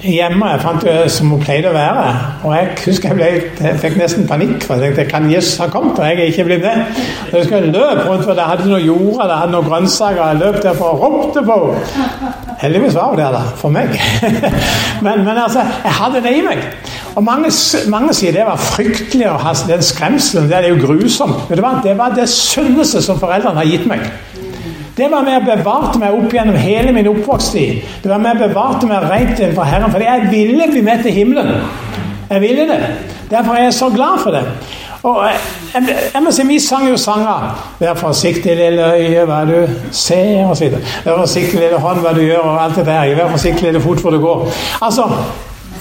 [0.00, 0.46] hjemme.
[0.46, 2.04] Jeg fant det som hun pleide å være.
[2.44, 4.64] Og jeg husker jeg, ble, jeg fikk nesten panikk.
[4.64, 6.86] for Jeg tenkte, Kan Jesus ha kommet, og jeg er ikke blitt jeg
[7.32, 10.22] husker jeg løp rundt, for det hadde noe jord det hadde noen grønnsaker.
[10.26, 12.32] Jeg løp derfor og ropte på henne.
[12.62, 13.42] Heldigvis var hun der, da.
[13.58, 13.94] For meg.
[15.04, 16.66] men, men, altså, jeg hadde det i meg.
[17.16, 17.50] Og mange,
[17.92, 20.48] mange sier det var fryktelig å ha den skremselen.
[20.50, 21.48] Det er jo grusomt.
[21.48, 24.06] Men det var det, var det sunneste som foreldrene har gitt meg.
[24.96, 27.80] Det var med å bevarte meg opp gjennom hele min oppvoksttid.
[28.02, 31.16] Det var med å bevarte meg rent innenfor Herren, fordi jeg ville bli med til
[31.16, 31.62] himmelen.
[32.28, 32.80] Jeg ville det.
[33.30, 34.42] Derfor er jeg så glad for det.
[35.02, 35.24] Og
[35.74, 37.48] jeg, jeg, må si, Vi sang jo sanger.
[37.80, 40.76] 'Vær forsiktig, lille øye, hva du ser', osv.
[41.04, 43.14] 'Vær forsiktig, lille hånd, hva du gjør', og alt det der.
[43.14, 44.52] 'Vær forsiktig, lille fot, hvor du går'.
[44.82, 45.08] Altså,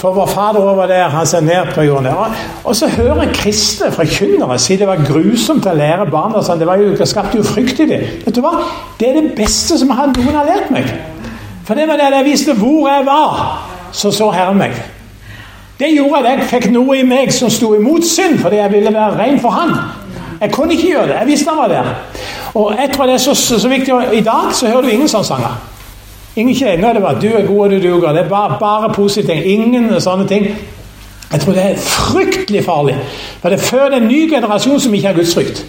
[0.01, 2.07] For vår Fader over der, han ser ned på jorden.
[2.07, 2.27] Og,
[2.63, 6.57] og så hører kristne forkynnere si det var grusomt å lære barna sånn.
[6.57, 8.07] Det, var jo, det skapte jo frykt i dem.
[8.25, 8.55] Vet du hva?
[8.97, 10.89] Det er det beste som noen har lært meg.
[11.67, 13.45] For det var det jeg viste hvor jeg var,
[13.93, 14.73] så så Herren meg.
[15.77, 18.93] Det gjorde at jeg fikk noe i meg som sto imot synd, fordi jeg ville
[18.93, 19.75] være ren for Han.
[20.41, 21.19] Jeg kunne ikke gjøre det.
[21.19, 21.89] Jeg visste han var der.
[22.57, 23.93] Og jeg tror det er så, så viktig.
[24.17, 25.59] I dag så hører du ingen sånne sanger.
[26.35, 28.13] Ingen ikke Nå er det bare 'du er god og du duger'.
[28.13, 29.43] Det er bare, bare positive.
[29.43, 30.47] Ingen sånne ting.
[31.31, 32.97] Jeg tror det er fryktelig farlig.
[33.41, 35.65] For det føder en ny generasjon som ikke har gudsfrykt.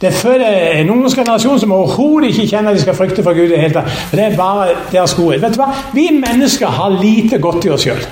[0.00, 3.50] Det føder en ungdomsgenerasjon som overhodet ikke kjenner at de skal frykte for Gud.
[3.50, 3.90] i hele tatt.
[3.90, 5.42] For det er bare deres godhet.
[5.42, 5.70] Vet du hva?
[5.94, 8.02] Vi mennesker har lite godt i oss sjøl.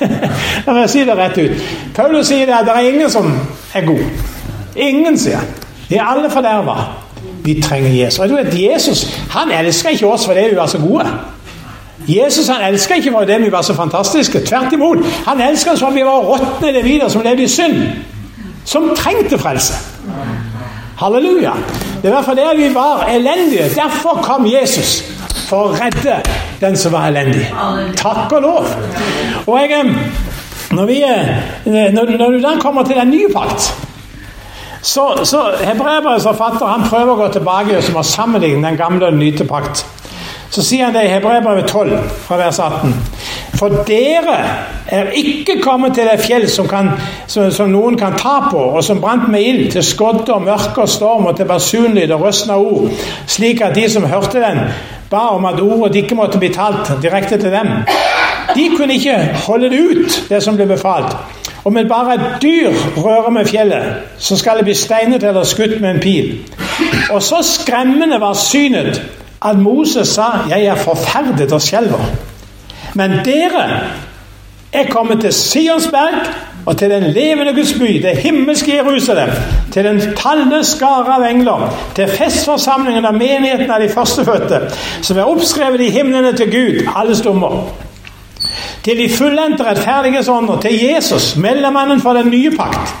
[0.66, 1.66] La meg si det rett ut.
[1.94, 3.28] Paulus sier det at det er ingen som
[3.74, 4.00] er god.
[4.76, 5.46] Ingen, sier han.
[5.90, 6.76] De er alle forderva.
[7.44, 8.18] Vi trenger Jesus.
[8.18, 11.04] Og du vet, Jesus han elsker ikke oss fordi vi var så gode.
[12.08, 14.40] Jesus han elsker ikke fordi vi var så fantastiske.
[14.46, 14.98] Tvert imot.
[15.26, 17.82] Han elsker oss fordi vi var råtne individer som levde i synd.
[18.64, 19.74] Som trengte frelse.
[20.98, 21.52] Halleluja.
[22.02, 23.68] Det var fordi vi var elendige.
[23.74, 25.04] Derfor kom Jesus.
[25.48, 26.20] For å redde
[26.60, 27.46] den som var elendig.
[27.96, 28.70] Takk og lov.
[29.46, 29.84] Og jeg,
[30.70, 31.02] når, vi,
[31.66, 33.74] når, når du da kommer til den nye pakt
[34.86, 39.22] så, så Hebreerbrevets forfatter han prøver å gå tilbake og sammenligne den gamle og den
[39.24, 39.82] nye pakt.
[40.50, 42.94] Så sier han det i Hebreerbrevet 12, fra vers 18.
[43.58, 44.36] For dere
[44.86, 46.90] er ikke kommet til det fjell som, kan,
[47.26, 50.84] som, som, noen kan ta på, og som brant med ild, til skodde og mørke
[50.84, 52.92] og storm og til basunlyd og røsten av ord,
[53.26, 54.62] slik at de som hørte den,
[55.10, 57.72] ba om at ordet ikke måtte bli talt direkte til dem.
[58.54, 61.16] De kunne ikke holde det ut, det som ble befalt.
[61.66, 65.80] Om en bare et dyr rører med fjellet, så skal det bli steinet eller skutt
[65.80, 66.28] med en pil.
[67.10, 69.02] Og så skremmende var synet
[69.42, 72.06] at Moses sa 'Jeg er forferdet og skjelver'.
[72.94, 73.80] Men dere
[74.72, 76.14] er kommet til Sionsberg
[76.66, 79.28] og til den levende Guds by, det himmelske Jerusalem,
[79.72, 84.60] til den talne skare av engler, til festforsamlingen av menigheten av de førstefødte,
[85.02, 87.72] som er oppskrevet i himlene til Gud, alles dommer
[88.86, 92.94] til de fullendte rettferdiges ånder, til Jesus, mellommannen for den nye pakt,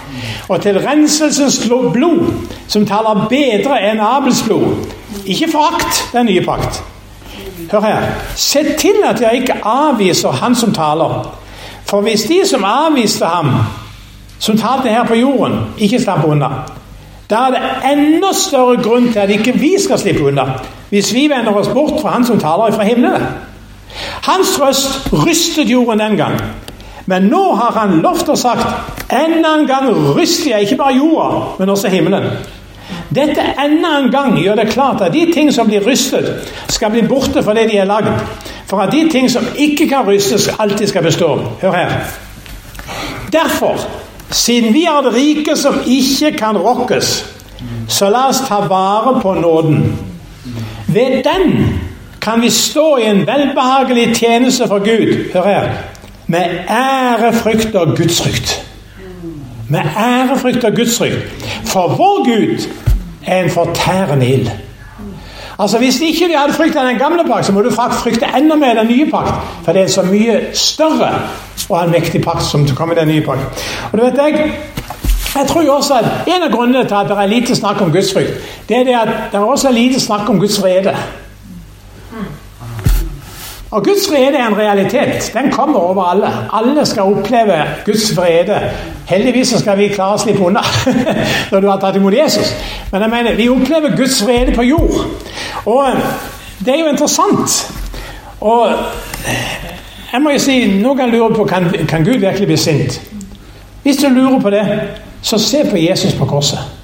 [0.48, 2.32] og til renselsens blod,
[2.68, 4.88] som taler bedre enn Abels blod.
[5.26, 6.82] Ikke forakt den nye pakt.
[7.72, 8.02] Hør her.
[8.36, 11.36] Se til at jeg ikke avviser Han som taler.
[11.86, 13.50] For hvis de som avviste ham,
[14.38, 16.48] som talte her på jorden, ikke slapp unna,
[17.30, 20.44] da er det enda større grunn til at ikke vi skal slippe unna,
[20.90, 23.22] hvis vi vender oss bort fra Han som taler fra himmelen.
[24.22, 26.40] Hans røst rystet jorden den gang.
[27.06, 28.66] Men nå har han lovt og sagt
[29.12, 32.24] enda en gang ryster jeg ikke bare jorda, men også himmelen.
[33.14, 37.02] Dette enda en gang gjør det klart at de ting som blir rystet, skal bli
[37.06, 38.08] borte fordi de er lagd.
[38.66, 41.38] For at de ting som ikke kan rystes, alltid skal bestå.
[41.62, 41.92] Hør her.
[43.32, 43.78] Derfor,
[44.30, 47.26] siden vi har det rike som ikke kan rokkes,
[47.88, 49.98] så la oss ta vare på nåden.
[50.88, 51.78] Ved den
[52.20, 55.68] kan vi stå i en velbehagelig tjeneste for Gud hør her,
[56.26, 58.62] med ærefrykt og gudsfrykt.
[59.68, 61.46] Med ærefrykt og gudsfrykt.
[61.64, 62.66] For vår Gud
[63.26, 64.48] er en fortærende ild.
[65.58, 68.74] Altså Hvis ikke de hadde frykta den gamle pakt, så må du frykte enda mer
[68.74, 69.32] den nye pakt.
[69.64, 71.12] For det er så mye større
[71.68, 73.40] og en mektig pakt som kommer i den nye pakt.
[73.92, 74.52] Og du vet jeg,
[75.36, 77.92] jeg tror jo også at En av grunnene til at det er lite snakk om
[77.92, 78.32] gudsfrykt,
[78.68, 80.96] det er det at det er også lite snakk om Guds vrede.
[83.76, 85.32] Og Guds frede er en realitet.
[85.34, 86.28] Den kommer over alle.
[86.52, 88.60] Alle skal oppleve Guds frede.
[89.06, 90.62] Heldigvis skal vi klare å slippe unna
[91.52, 92.54] når du har tatt imot Jesus.
[92.92, 94.96] Men jeg mener, vi opplever Guds frede på jord.
[95.66, 96.00] Og eh,
[96.64, 97.58] det er jo interessant.
[98.40, 98.72] Og
[99.28, 99.68] eh,
[100.12, 102.96] jeg må jo si, Noen kan lure på kan, kan Gud virkelig bli sint.
[103.82, 104.64] Hvis du lurer på det,
[105.22, 106.75] så se på Jesus på korset.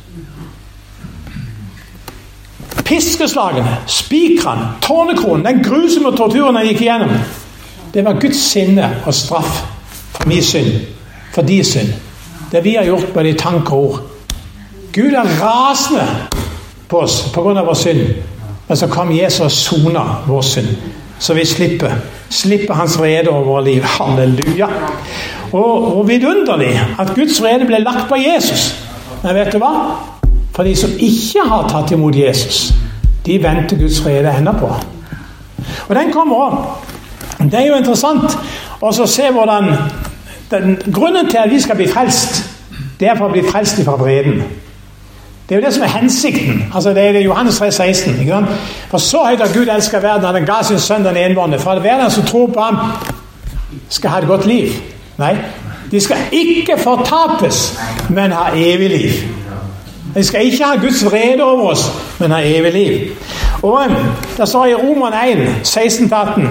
[2.85, 7.12] Piskeslagene, spikrene, tårnekronen, den grusomme torturen han gikk igjennom.
[7.95, 9.62] Det var Guds sinne og straff
[10.12, 10.81] for min synd,
[11.35, 11.92] for din synd.
[12.53, 14.01] Det vi har gjort med de tanker og ord.
[14.92, 16.07] Gud er rasende
[16.88, 17.62] på oss pga.
[17.64, 18.07] vår synd.
[18.68, 20.68] Men så kom Jesus og sona vår synd,
[21.18, 21.90] så vi slipper,
[22.31, 23.83] slipper hans vrede over vårt liv.
[23.83, 24.68] Halleluja.
[25.53, 28.73] Og, og vidunderlig at Guds vrede ble lagt på Jesus.
[29.23, 29.73] Men vet du hva?
[30.53, 32.75] For de som ikke har tatt imot Jesus,
[33.27, 34.73] de venter Guds frede ennå på.
[35.88, 36.57] Og den kommer òg.
[37.51, 38.38] Det er jo interessant
[38.81, 39.71] å se hvordan
[40.51, 42.43] den, Grunnen til at vi skal bli frelst,
[43.01, 44.43] det er for å bli frelst fra vreden.
[45.49, 46.62] Det er jo det som er hensikten.
[46.75, 48.21] Altså Det er det Johannes 3, 16.
[48.21, 48.49] Ikke sant?
[48.91, 51.71] For så høyt har Gud elska verden at han ga sin sønn den enbårne, for
[51.71, 52.79] at hver den som tror på ham,
[53.88, 54.73] skal ha et godt liv.
[55.19, 55.37] Nei,
[55.91, 57.79] de skal ikke fortapes,
[58.11, 59.11] men ha evig liv.
[60.14, 61.87] De skal ikke ha Guds vrede over oss,
[62.20, 63.16] men ha evig liv.
[63.62, 63.90] Og
[64.37, 66.48] Det står i Roman 1, 16-18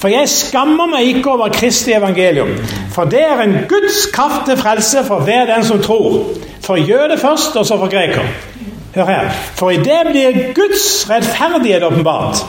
[0.00, 2.48] For jeg skammer meg ikke over Kristi evangelium,
[2.92, 6.24] for det er en Guds kraft til frelse for hver den som tror.
[6.60, 8.22] For jøde først, og så for greker.
[8.94, 9.30] Hør her.
[9.54, 12.44] For i det blir Guds rettferdighet åpenbart.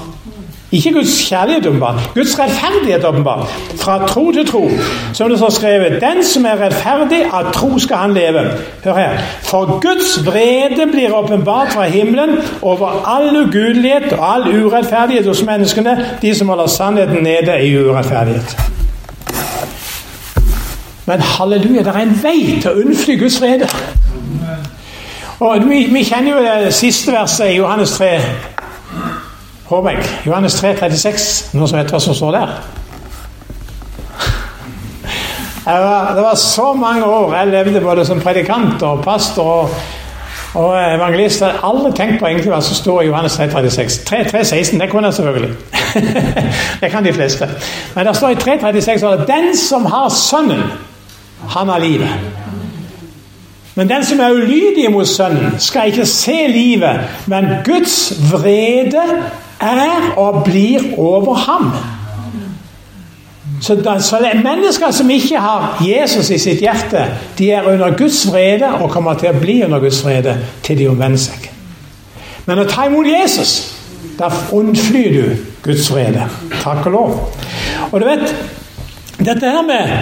[0.75, 3.47] Ikke Guds kjærlighet åpenbart, Guds rettferdighet åpenbart.
[3.75, 4.69] Fra tro til tro.
[5.13, 8.41] Som det står skrevet, den som er rettferdig, av tro skal han leve.
[8.83, 9.17] Hør her.
[9.43, 12.29] For Guds vrede blir åpenbart fra himmelen
[12.61, 18.57] over all ugudelighet og all urettferdighet hos menneskene, de som holder sannheten nede i urettferdighet.
[21.05, 23.69] Men halleluja, det er en vei til å unnfly Guds vrede.
[25.39, 28.11] Og vi, vi, kjenner jo det siste verset i Johannes 3.
[29.65, 29.91] Håper.
[30.25, 31.53] Johannes 3, 36.
[31.53, 32.51] Noen som vet hva som står der?
[35.65, 39.69] Var, det var så mange år jeg levde både som predikant og pastor og,
[40.53, 41.41] og evangelist.
[41.41, 44.03] Jeg har aldri tenkt på egentlig hva som står i Johannes 3, 36.
[44.05, 45.55] 3, 3, 16, det kunne jeg selvfølgelig.
[46.81, 47.49] det kan de fleste.
[47.95, 50.61] Men det står i 3, 36 at den som har Sønnen,
[51.49, 52.09] han har livet.
[53.75, 59.03] Men den som er ulydig mot Sønnen, skal ikke se livet, men Guds vrede
[59.61, 61.71] er og blir over ham.
[63.61, 67.05] Så, da, så Mennesker som ikke har Jesus i sitt hjerte,
[67.37, 70.89] de er under Guds vrede og kommer til å bli under Guds vrede til de
[70.91, 71.47] omvender seg.
[72.45, 73.55] Men å ta imot Jesus,
[74.19, 76.27] da unnflyr du Guds vrede.
[76.61, 77.15] Takk og lov.
[77.91, 78.27] Og du vet,
[79.17, 79.95] dette her med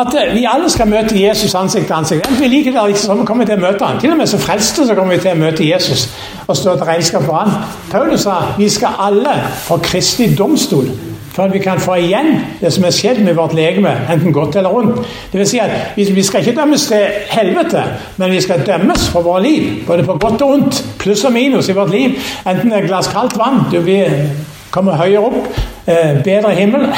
[0.00, 2.26] at eh, vi alle skal møte Jesus ansikt til ansikt.
[2.26, 4.00] Enten vi liker det eller ikke, så kommer vi til å møte han.
[4.00, 6.08] Til og med så frelste så kommer vi til å møte Jesus
[6.46, 7.68] og stå til regnskap for han.
[7.90, 10.90] Paulus sa vi skal alle få kristig domstol
[11.36, 12.30] for at vi kan få igjen
[12.62, 15.02] det som er skjedd med vårt legeme, enten godt eller ondt.
[15.32, 17.82] Det vil si at Vi skal ikke dømmes til helvete,
[18.16, 19.86] men vi skal dømmes for vårt liv.
[19.86, 22.16] Både på godt og ondt, pluss og minus i vårt liv.
[22.46, 24.32] Enten det er et glass kaldt vann, du vil
[24.70, 26.80] komme høyere opp, Eh, bedre himmel.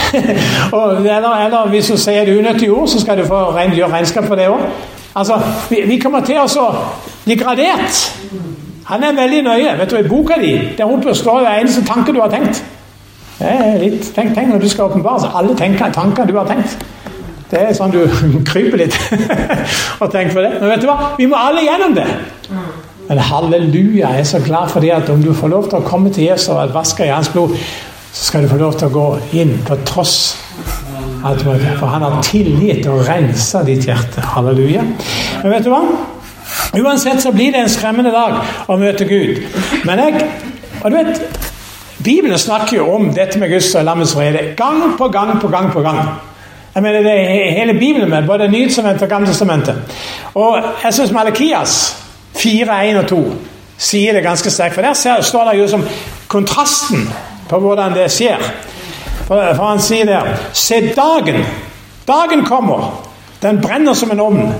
[0.72, 3.42] eller, eller, hvis du sier et unyttig ord, så skal du få
[3.74, 4.62] gjøre regnskap for det òg.
[5.14, 6.68] Altså, vi, vi, kommer til å
[7.24, 7.98] bli gradert.
[8.88, 9.74] Han er veldig nøye.
[9.78, 12.62] vet du, I boka di der oppe står det eneste tanke du har tenkt.
[13.38, 16.78] Det er litt, tenk, tenk når du skal åpenbare alle tenker, tanker du har tenkt.
[17.50, 18.00] Det er sånn du
[18.50, 18.96] kryper litt
[20.02, 20.54] og tenker på det.
[20.60, 21.12] Men vet du hva?
[21.18, 22.08] Vi må alle gjennom det.
[23.08, 25.84] Men halleluja, jeg er så glad for det at om du får lov til å
[25.84, 27.54] komme til Jesus og vaske i hans blod,
[28.12, 29.08] så skal du få lov til å gå
[29.40, 30.36] inn på tross
[31.18, 34.22] For han har tilgitt og rensa ditt hjerte.
[34.34, 34.84] Halleluja.
[35.42, 35.82] Men vet du hva?
[36.78, 38.38] Uansett så blir det en skremmende dag
[38.70, 39.42] å møte Gud.
[39.88, 40.28] Men jeg
[40.78, 41.38] Og du vet
[42.04, 45.72] Bibelen snakker jo om dette med Guds og lammets vrede gang på gang på gang.
[45.72, 45.98] på gang.
[46.74, 49.74] Jeg mener det er hele Bibelen med, både Nytestamentet og Gamletestamentet.
[50.34, 51.96] Og jeg syns Malakias
[52.36, 53.34] 4, 1 og 2
[53.78, 54.74] sier det ganske sterkt.
[54.74, 55.84] For der står det jo som
[56.28, 57.08] kontrasten
[57.48, 58.42] på hvordan det skjer.
[59.26, 61.44] For, for han sier der Se dagen.
[62.08, 62.90] Dagen kommer.
[63.42, 64.52] Den brenner som en ovn.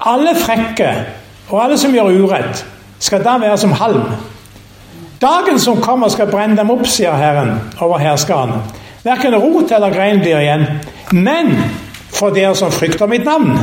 [0.00, 0.90] Alle frekke
[1.48, 2.64] og alle som gjør urett,
[2.98, 4.08] skal da være som halm.
[5.20, 8.58] Dagen som kommer, skal brenne dem opp, sier Herren over herskeren.
[9.04, 10.66] Verken rot eller grein blir igjen.
[11.12, 11.52] Men
[12.12, 13.58] for dere som frykter mitt navn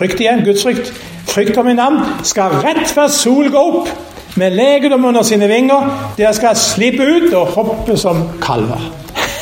[0.00, 0.92] Frykt igjen, Guds frykt.
[1.28, 3.90] Frykter mitt navn, skal rett før sol gå opp
[4.36, 5.90] med legedom under sine vinger.
[6.16, 8.90] Dere skal slippe ut og hoppe som kalver.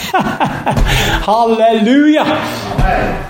[1.28, 2.24] Halleluja!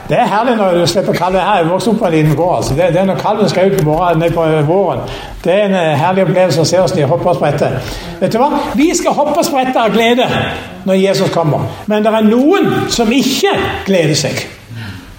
[0.08, 1.56] Det er herlig når du slipper kalven her.
[1.56, 2.56] Jeg vokste opp på en liten gård.
[2.56, 2.74] Altså.
[2.74, 3.96] Det, det, er når kalven skal ut på,
[4.66, 5.00] våren.
[5.44, 7.78] Det er en eh, herlig opplevelse å se oss de hopper og spretter.
[8.20, 8.48] Vet du hva?
[8.78, 10.28] Vi skal hoppe og sprette av glede
[10.86, 11.66] når Jesus kommer.
[11.86, 13.52] Men det er noen som ikke
[13.86, 14.44] gleder seg.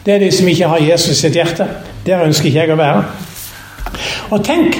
[0.05, 1.67] Det er de som ikke har Jesus sitt hjerte.
[2.05, 3.03] Der ønsker ikke jeg å være.
[4.33, 4.79] Og tenk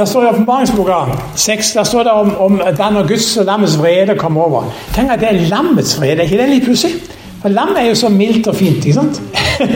[0.00, 0.98] der står i åpenbaringsboka
[1.36, 4.70] 6 der står det om, om da når Guds og lammets vrede kom over.
[4.94, 6.22] Tenk at det er lammets vrede.
[6.22, 6.94] Er ikke det litt pussig?
[7.42, 8.86] For lam er jo så mildt og fint.
[8.86, 9.20] ikke sant?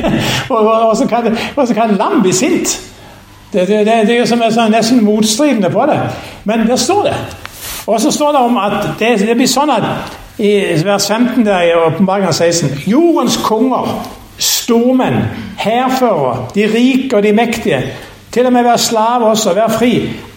[0.53, 2.81] og, og, og, så kan, og, så kan, lam bli sint.
[3.53, 6.01] Det, det, det, det er jo som er sånn, nesten motstridende på det.
[6.45, 7.15] Men der står det.
[7.87, 9.85] Og så står det om at det, det blir sånn at
[10.41, 10.51] i
[10.85, 13.93] vers 15 der i åpenbaringen 16 Jordens konger,
[14.41, 15.21] stormenn,
[15.61, 17.85] hærførere, de rike og de mektige
[18.35, 19.93] til og med være slave også, være fri.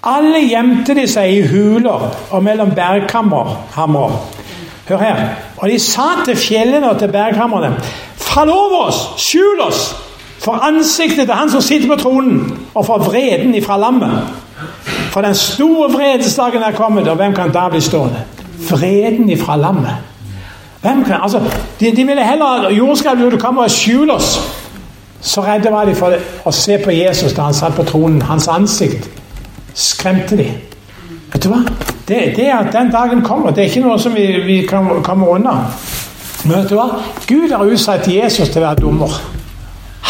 [0.06, 3.56] Alle gjemte de seg i huler og mellom berghammer.
[4.88, 5.24] Hør her.
[5.58, 7.74] Og de sa til fjellene og til bergkammerne,
[8.18, 9.00] Fall over oss!
[9.18, 9.96] Skjul oss!
[10.44, 14.12] For ansiktet til Han som sitter på tronen, og for vreden ifra lammet.
[15.12, 18.22] For den store vredesdagen er kommet, og hvem kan da bli stående?
[18.70, 19.98] Vreden ifra lammet.
[20.82, 21.42] Hvem kan, altså,
[21.80, 24.38] de, de ville heller Jordskjelv burde komme og skjule oss
[25.22, 26.14] Så redde var de for
[26.46, 28.22] å se på Jesus da han satt på tronen.
[28.22, 29.10] Hans ansikt
[29.78, 30.50] skremte de.
[31.34, 31.64] Vet du hva?
[32.08, 34.88] Det, det at den dagen kommer, det er ikke noe som vi, vi kan
[35.28, 35.58] unna.
[36.46, 37.02] Men vet du hva?
[37.28, 39.18] Gud har utsatt Jesus til å være dommer.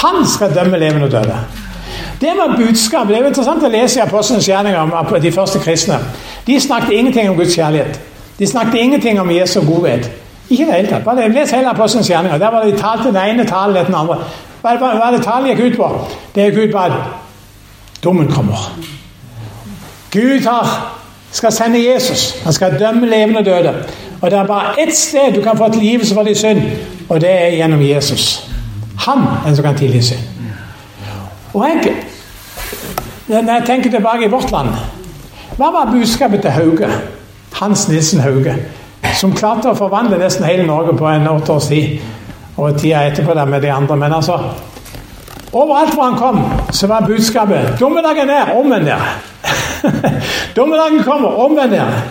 [0.04, 1.40] Han skal dømme levende og døde.
[2.22, 3.10] Det var budskapet.
[3.10, 5.98] Det er jo interessant å lese i Apostlenes gjerninger om de første kristne.
[6.48, 8.00] De snakket ingenting om Guds kjærlighet.
[8.40, 10.10] De snakket ingenting om Jesu godhet.
[10.50, 11.06] Ikke i det hele tatt.
[11.06, 12.38] Bare Les hele Apostlenes gjerninger.
[12.38, 14.18] Der var det de talte den ene talen etter den andre.
[14.76, 15.90] Hva er det tallet gikk ut på?
[16.36, 16.92] Det gikk ut på at
[18.04, 18.72] dommen kommer.
[20.12, 20.94] Gud har,
[21.32, 22.42] skal sende Jesus.
[22.44, 23.74] Han skal dømme levende og døde.
[24.22, 26.62] Og det er bare ett sted du kan få tilgivelse for din synd,
[27.10, 28.50] og det er gjennom Jesus.
[29.06, 30.20] Han er den som kan tilgi synd.
[31.54, 31.96] Og jeg,
[33.28, 34.70] når jeg tenker tilbake i vårt land
[35.58, 36.90] Hva var budskapet til Hauge?
[37.54, 38.56] Hans Nilsen Hauge.
[39.18, 41.98] Som klarte å forvandle nesten hele Norge på en åtte års tid.
[42.58, 43.98] Og tida etterpå der med de andre.
[43.98, 44.40] Men altså
[45.54, 49.08] Overalt hvor han kom, så var budskapet 'Dommedagen er, omvend dere'.
[50.56, 52.02] Dommedagen kommer, omvend dere.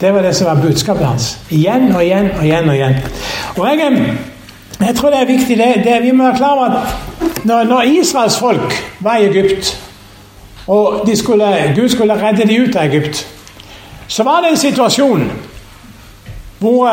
[0.00, 1.38] Det var det som var budskapet hans.
[1.50, 2.68] Igjen og igjen og igjen.
[2.68, 2.94] Og igjen.
[3.56, 4.16] Og jeg,
[4.80, 7.82] jeg tror det er viktig det, det Vi må være klar over at når, når
[7.82, 9.80] Israels folk var i Egypt,
[10.66, 13.26] og skulle, Gud skulle redde dem ut av Egypt,
[14.08, 15.30] så var det en situasjon
[16.58, 16.90] hvor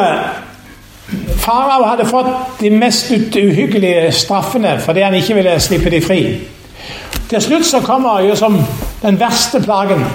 [1.38, 6.22] Farao hadde fått de mest uhyggelige straffene fordi han ikke ville slippe de fri.
[7.30, 8.58] Til slutt så kommer jo som
[9.02, 10.06] den verste plagen.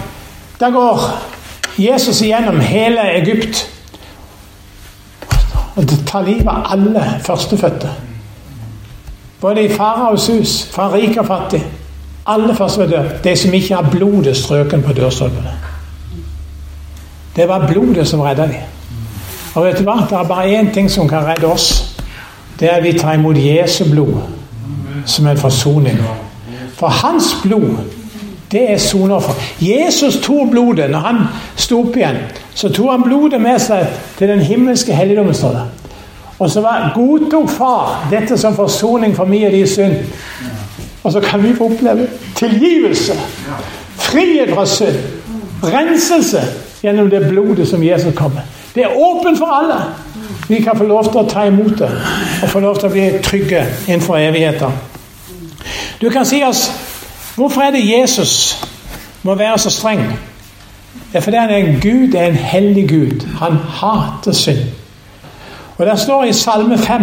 [0.60, 1.04] Da går
[1.78, 3.66] Jesus igjennom hele Egypt
[5.76, 7.90] og tar livet av alle førstefødte.
[9.40, 11.62] Både i faraos hus, fra rik og fattig.
[12.26, 13.20] Alle førstefødte.
[13.24, 15.54] De som ikke har blodet strøken på dørstolpene.
[17.36, 18.79] Det var blodet som redda dem.
[19.54, 19.96] Og vet du hva?
[20.10, 21.96] Det er bare én ting som kan redde oss.
[22.60, 24.14] Det er vi tar imot Jesu blod
[25.06, 25.98] som en forsoning.
[26.76, 27.76] For hans blod,
[28.52, 29.32] det er soneoffer.
[29.60, 31.18] Jesus tok blodet når han
[31.56, 32.16] sto opp igjen.
[32.54, 33.86] Så tok han blodet med seg
[34.18, 35.66] til den himmelske helligdommen, står det.
[36.38, 39.96] Og så var, godtok far dette som forsoning for mye av de synd.
[41.02, 43.12] Og så kan vi få oppleve tilgivelse,
[43.96, 44.96] frihet fra synd,
[45.64, 46.42] renselse
[46.82, 48.59] gjennom det blodet som Jesus kom med.
[48.74, 49.80] Det er åpent for alle.
[50.48, 51.90] Vi kan få lov til å ta imot det
[52.42, 54.70] og få lov til å bli trygge innenfor evigheter.
[56.00, 56.70] Du kan si oss
[57.36, 58.64] hvorfor er det Jesus
[59.22, 60.04] må være så streng?
[61.12, 63.26] Det er fordi han er en Gud, det er en hellig Gud.
[63.38, 64.64] Han hater synd.
[65.78, 67.02] Og Der står i Salme 5,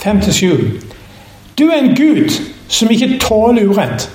[0.00, 0.46] 5-7
[1.58, 2.30] Du er en Gud
[2.68, 4.10] som ikke tåler urett.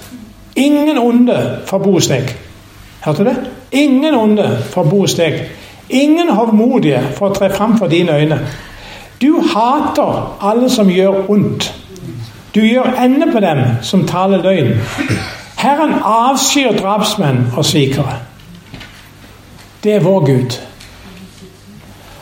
[0.56, 2.36] Ingen onde får bo hos deg.
[3.06, 3.36] Hørte du det?
[3.72, 5.34] Ingen onde får bo hos deg.
[5.94, 8.40] Ingen hovmodige får tre fram for dine øyne.
[9.22, 11.74] Du hater alle som gjør ondt.
[12.56, 14.74] Du gjør ende på dem som taler løgn.
[15.58, 18.18] Herren avskyr drapsmenn og svikere.
[19.84, 20.60] Det er vår Gud.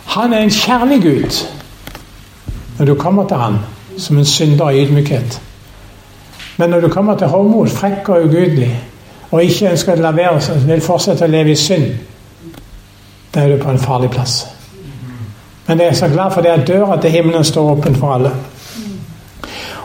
[0.05, 1.47] Han er en kjærlig Gud
[2.79, 3.55] når du kommer til han
[3.97, 5.41] som en synder i ydmykhet.
[6.57, 8.83] Men når du kommer til hovmod, frekk og ugudelig,
[9.31, 11.85] og ikke ønsker å la være, vil fortsette å leve i synd,
[13.33, 14.47] da er du på en farlig plass.
[15.67, 18.31] Men jeg er så glad for det at døra til himmelen står åpen for alle.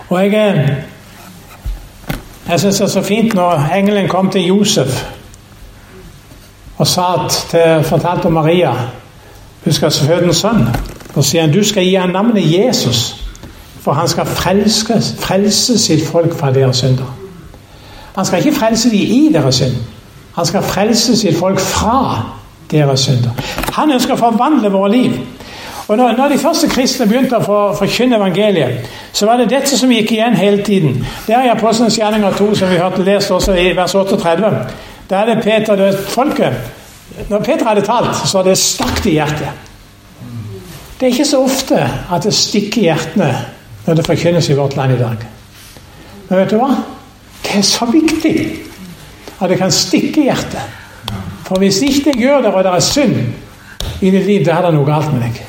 [0.09, 0.77] Og jeg
[2.49, 5.05] jeg syns det er så fint når engelen kom til Josef
[6.79, 6.87] og
[7.51, 8.73] til, fortalte om Maria
[9.65, 10.69] hun skal føde en sønn.
[11.15, 13.17] Og sier han du skal gi ham navnet Jesus,
[13.81, 17.17] for han skal frelse, frelse sitt folk fra deres synder.
[18.17, 19.75] Han skal ikke frelse dem i deres synd.
[20.37, 22.23] Han skal frelse sitt folk fra
[22.71, 23.31] deres synder.
[23.77, 25.19] Han ønsker å forvandle våre liv.
[25.89, 29.93] Og når, når, de første kristne begynte å forkynne evangeliet, så var det dette som
[29.93, 30.99] gikk igjen hele tiden.
[31.27, 34.51] Det er i Apostelens gjerninger 2, som vi hørte lest også i vers 38.
[35.07, 36.59] Da er det Peter det folket.
[37.31, 39.63] Når Peter hadde talt, så hadde det stakk i hjertet.
[40.99, 41.79] Det er ikke så ofte
[42.11, 43.31] at det stikker i hjertene
[43.87, 45.27] når det forkynnes i vårt land i dag.
[46.29, 46.73] Men vet du hva?
[47.45, 48.35] Det er så viktig
[49.39, 50.86] at det kan stikke i hjertet.
[51.47, 53.17] For hvis ikke jeg gjør det, og det er synd
[54.03, 55.43] i ditt liv, da er det noe galt med deg.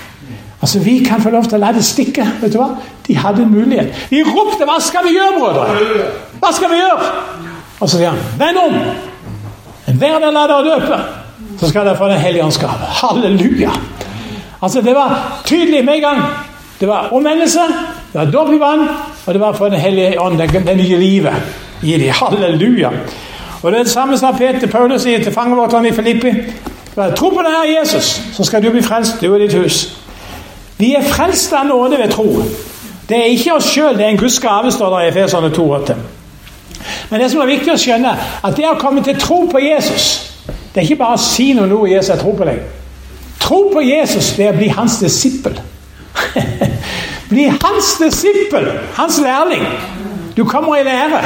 [0.61, 2.25] Altså, Vi kan få lov til å la det stikke.
[2.41, 2.69] vet du hva?
[3.07, 3.93] De hadde en mulighet.
[4.09, 5.67] De ropte 'Hva skal vi gjøre, brødre?'
[6.39, 6.99] Hva skal vi gjøre?
[7.79, 8.81] Og så sier han 'Vend om'.
[9.87, 10.99] Enhver der lar dere døpe,
[11.59, 12.71] så skal dere få Den hellige ånds gave.
[13.01, 13.71] Halleluja.
[14.61, 16.21] Altså, Det var tydelig med en gang.
[16.79, 17.59] Det var omvendelse,
[18.13, 18.87] det var dåp i vann,
[19.25, 21.33] og det var for Den hellige ånd, det nye livet
[21.83, 22.09] i dem.
[22.09, 22.89] Halleluja.
[23.67, 26.29] Og Det er det samme som Peter Paulus sier til fangevokterne i Filippi.
[26.95, 29.97] Tro på denne Jesus, så skal du bli frelst, du og ditt hus.
[30.77, 32.43] Vi er frelst av nåde ved tro.
[33.09, 35.97] Det er ikke oss sjøl, det er en Guds gave, står det i Efeserne 2,8.
[37.09, 40.07] Men det som er viktig å skjønne, at det å komme til tro på Jesus,
[40.47, 42.63] det er ikke bare å si noe nå Jesus jeg tror på deg.
[43.43, 45.59] Tro på Jesus, det er å bli hans disippel.
[47.35, 49.67] bli hans disippel, hans lærling.
[50.39, 51.23] Du kommer i lære.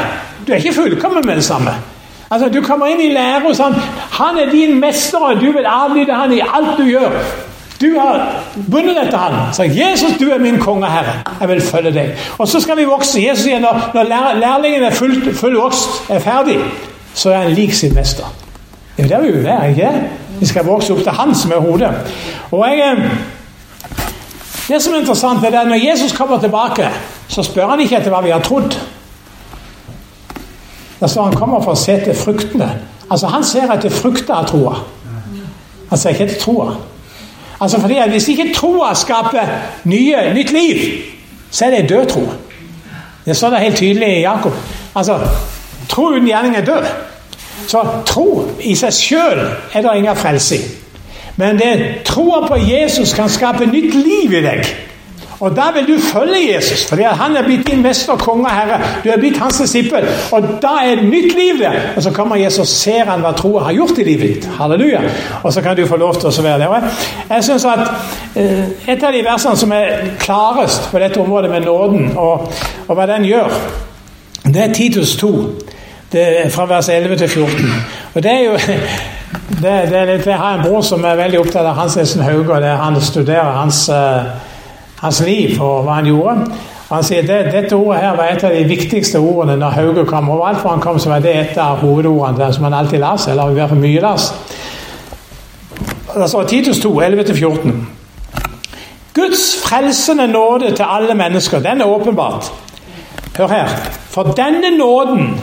[0.47, 1.77] Du er ikke fullkommen med det samme.
[2.31, 3.73] Altså, Du kommer inn i lære hos han.
[4.11, 7.09] Han er din mester, og du vil adlyde han i alt du gjør.
[7.81, 9.53] Du har bundet etter han.
[9.53, 11.13] Så Jesus, du er min konge herre.
[11.39, 12.11] Jeg vil følge deg.
[12.37, 13.21] Og så skal vi vokse.
[13.29, 14.03] Jesus sier når, når
[14.39, 16.59] lærlingen er full, vokst, er ferdig,
[17.13, 18.23] så er han lik sin mester.
[18.97, 20.09] Det er der vi vil være, ikke
[20.39, 21.89] Vi skal vokse opp til han som er hodet.
[22.51, 23.03] Og jeg, eh,
[24.67, 26.89] Det som er interessant, er at når Jesus kommer tilbake,
[27.27, 28.77] så spør han ikke etter hva vi har trodd.
[31.01, 32.69] Da står han kommer for å se til fruktene.
[33.09, 34.75] Altså Han ser etter frukter av troa.
[35.89, 36.75] Han ser ikke etter troa.
[37.59, 39.49] Altså fordi at Hvis ikke troa skaper
[39.83, 40.83] nye, nytt liv,
[41.51, 42.27] så er det død tro.
[43.25, 44.53] Det står det helt tydelig i Jakob.
[44.95, 45.19] Altså,
[45.89, 46.85] Tro uten gjerning er død.
[47.67, 49.41] Så tro i seg sjøl
[49.73, 50.61] er det ingen frelse i.
[51.35, 54.69] Men det troa på Jesus kan skape nytt liv i deg.
[55.41, 58.77] Og da vil du følge Jesus, fordi han er blitt din mester, konge og herre.
[59.03, 60.05] Du er blitt hans disippel.
[60.31, 61.79] Og da er det nytt liv der.
[61.95, 64.49] Og så kommer Jesus og ser han hva troa har gjort i livet ditt.
[64.59, 65.01] Halleluja.
[65.43, 66.67] Og så kan du få lov til å være.
[66.67, 66.83] Og
[67.29, 67.79] jeg, synes at
[68.35, 72.53] eh, Et av de versene som er klarest på dette området med nåden, og,
[72.87, 73.49] og hva den gjør,
[74.45, 75.31] det er Titus 2.
[76.11, 77.73] Det er fra vers 11 til 14.
[78.13, 78.53] Og det er jo
[79.63, 82.53] det, det det, Jeg har en bror som er veldig opptatt av Hans Nielsen Hauge,
[82.53, 84.50] og det, han studerer hans uh,
[85.01, 86.59] hans liv og hva han gjorde.
[86.91, 90.29] Han sier det, Dette ordet her var et av de viktigste ordene når Hauge kom.
[90.29, 93.51] Overalt hvor han kom, så var det et av hovedordene som han alltid las, eller
[93.51, 94.27] i hvert fall mye las.
[96.11, 97.77] Det står Titus 2, 11-14.
[99.13, 102.51] Guds frelsende nåde til alle mennesker, den er åpenbart.
[103.37, 103.71] Hør her.
[104.11, 105.33] For denne nåden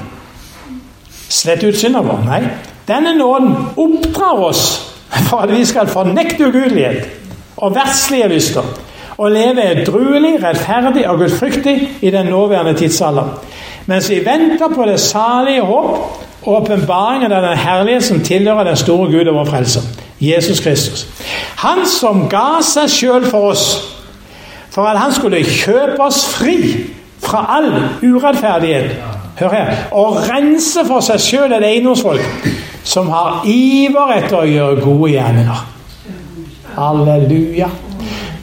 [1.28, 2.22] Slett ut synden vår.
[2.24, 2.40] Nei.
[2.88, 4.62] Denne nåden oppdrar oss
[5.28, 7.08] for at vi skal fornekte ugudelighet
[7.56, 8.64] og verslige lyster
[9.18, 13.42] og leve edruelig, rettferdig og gudfryktig i den nåværende tidsalder.
[13.86, 15.98] Mens vi venter på det salige håp
[16.42, 19.80] og åpenbaringen av den herlighet som tilhører den store Gud og vår frelser,
[20.20, 21.06] Jesus Kristus.
[21.56, 23.64] Han som ga seg sjøl for oss,
[24.70, 26.58] for at han skulle kjøpe oss fri
[27.24, 28.96] fra all urettferdighet.
[29.38, 29.74] Hør her.
[29.92, 32.46] Og rense for seg sjøl et eiendomsfolk
[32.84, 35.66] som har iver etter å gjøre gode gjerninger.
[36.78, 37.68] Halleluja.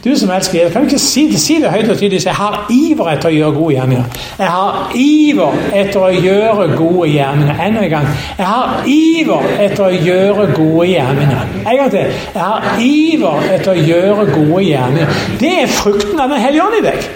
[0.06, 2.20] Du som elsker Jesus, kan du ikke si det, si det høyt og tydelig?
[2.26, 4.20] Jeg har iver etter å gjøre gode gjerninger.
[4.38, 7.64] Jeg har iver etter å gjøre gode gjerninger.
[7.66, 8.06] Enda en gang.
[8.38, 11.56] Jeg har iver etter å gjøre gode gjerninger.
[11.64, 12.22] En gang til.
[12.36, 15.18] Jeg har iver etter å gjøre gode gjerninger.
[15.42, 17.10] Det er frukten av Den hellige ånd i deg.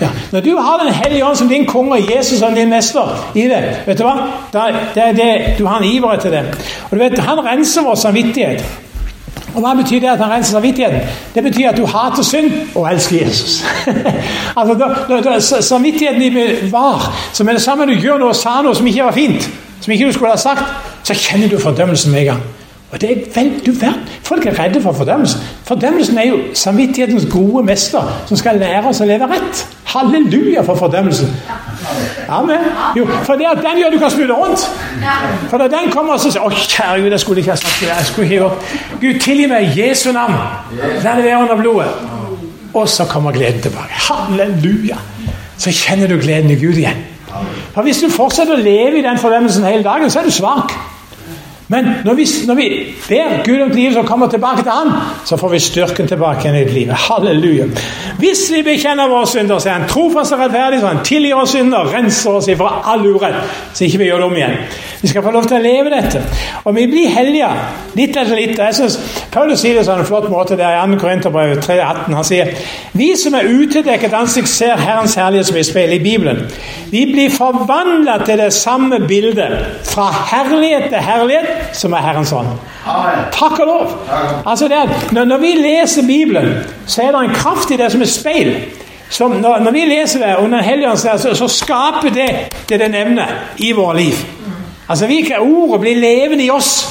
[0.00, 0.12] Ja.
[0.32, 3.48] Når du har Den hellige ånd som din konge og Jesus som din mester i
[3.50, 4.14] deg, vet du hva?
[4.54, 6.46] det er det, du har en iver etter det.
[6.90, 8.83] Og du vet, Han renser vår samvittighet.
[9.54, 11.00] Og Hva betyr det at han renser samvittigheten?
[11.34, 13.64] Det betyr at du hater synd og elsker Jesus.
[14.58, 18.60] altså, da, da, Samvittigheten din var, som er det samme du gjør noe og sa
[18.62, 19.50] noe som ikke var fint,
[19.80, 20.64] som ikke du skulle ha sagt,
[21.06, 22.42] så kjenner du fordømmelsen med en gang.
[22.90, 23.72] Og det er vel, du
[24.22, 25.40] Folk er redde for fordømmelsen.
[25.64, 29.62] Fordømmelsen er jo samvittighetens gode mester som skal lære oss å leve rett.
[29.94, 31.30] Halleluja for fordømmelsen.
[32.28, 32.66] Amen.
[32.98, 34.66] Jo, for det at den gjør du kan snu rundt.
[35.48, 37.88] For da den kommer så sier 'Å, kjære Gud, jeg skulle ikke ha sagt det.'
[37.88, 38.50] jeg skulle ikke.
[39.00, 40.34] Gud, tilgi meg Jesu navn.
[41.04, 41.88] La det være under blodet.
[42.74, 43.92] Og så kommer gleden tilbake.
[44.10, 44.96] Halleluja.
[45.58, 47.04] Så kjenner du gleden i Gud igjen.
[47.74, 50.72] For Hvis du fortsetter å leve i den fordømmelsen hele dagen, så er du svak.
[51.68, 52.68] Men når vi, når vi
[53.08, 54.90] ber Gud om livet som kommer tilbake til Han,
[55.24, 56.94] så får vi styrken tilbake igjen i livet.
[57.06, 57.66] Halleluja.
[58.18, 61.54] Hvis vi bekjenner våre synder, så er Han trofast og rettferdig, så Han tilgir oss
[61.56, 63.38] synder, renser oss ifra all urett,
[63.72, 64.58] så ikke vi gjør det om igjen.
[65.00, 66.20] Vi skal få lov til å leve dette.
[66.64, 67.48] Og vi blir hellige
[67.96, 68.58] litt etter litt.
[68.58, 68.98] Jeg synes
[69.32, 71.00] Paulus sier det på en flott måte der i 2.
[71.00, 72.14] Korinterbrev 3,18.
[72.14, 72.52] Han sier
[72.92, 76.44] vi som er utedekket ansikt, ser Herrens herlighet som i speil i Bibelen.
[76.92, 79.58] Vi blir forvandlet til det samme bildet,
[79.88, 82.48] fra herlighet til herlighet som er Herrens ånd.
[83.32, 83.92] Takk og lov!
[84.46, 84.82] Altså det
[85.12, 86.54] når, vi leser Bibelen,
[86.86, 88.54] så er det en kraft i det som er speil.
[89.10, 92.28] Som når, når, vi leser det under Helligånden, så, så skaper det
[92.68, 93.26] det det nevner
[93.56, 94.24] i våre liv.
[94.88, 96.90] Altså vi kan Ordet blir levende i oss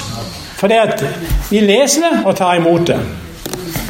[0.58, 1.02] fordi at
[1.50, 2.96] vi leser det og tar imot det.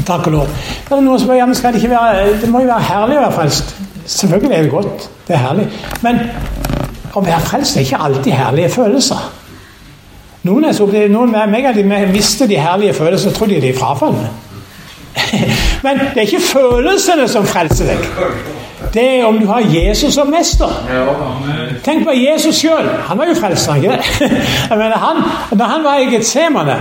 [0.07, 0.47] Takk og lov.
[0.87, 3.21] Det er noen som ja, skal det, ikke være, det må jo være herlig å
[3.21, 3.75] være frelst.
[4.09, 5.05] Selvfølgelig er det godt.
[5.27, 5.67] Det er herlig.
[6.01, 6.19] Men
[7.13, 9.29] å være frelst er ikke alltid herlige følelser.
[10.43, 14.27] Noen, så, noen meg de mister de herlige følelsene og tror de er frafalne.
[15.85, 18.09] Men det er ikke følelsene som frelser deg.
[18.93, 20.73] det er om du har Jesus som mester.
[21.85, 22.89] Tenk på Jesus sjøl.
[23.07, 24.31] Han var jo frelst, ikke det?
[24.69, 25.21] Jeg han,
[25.61, 26.75] han var i Getsemane,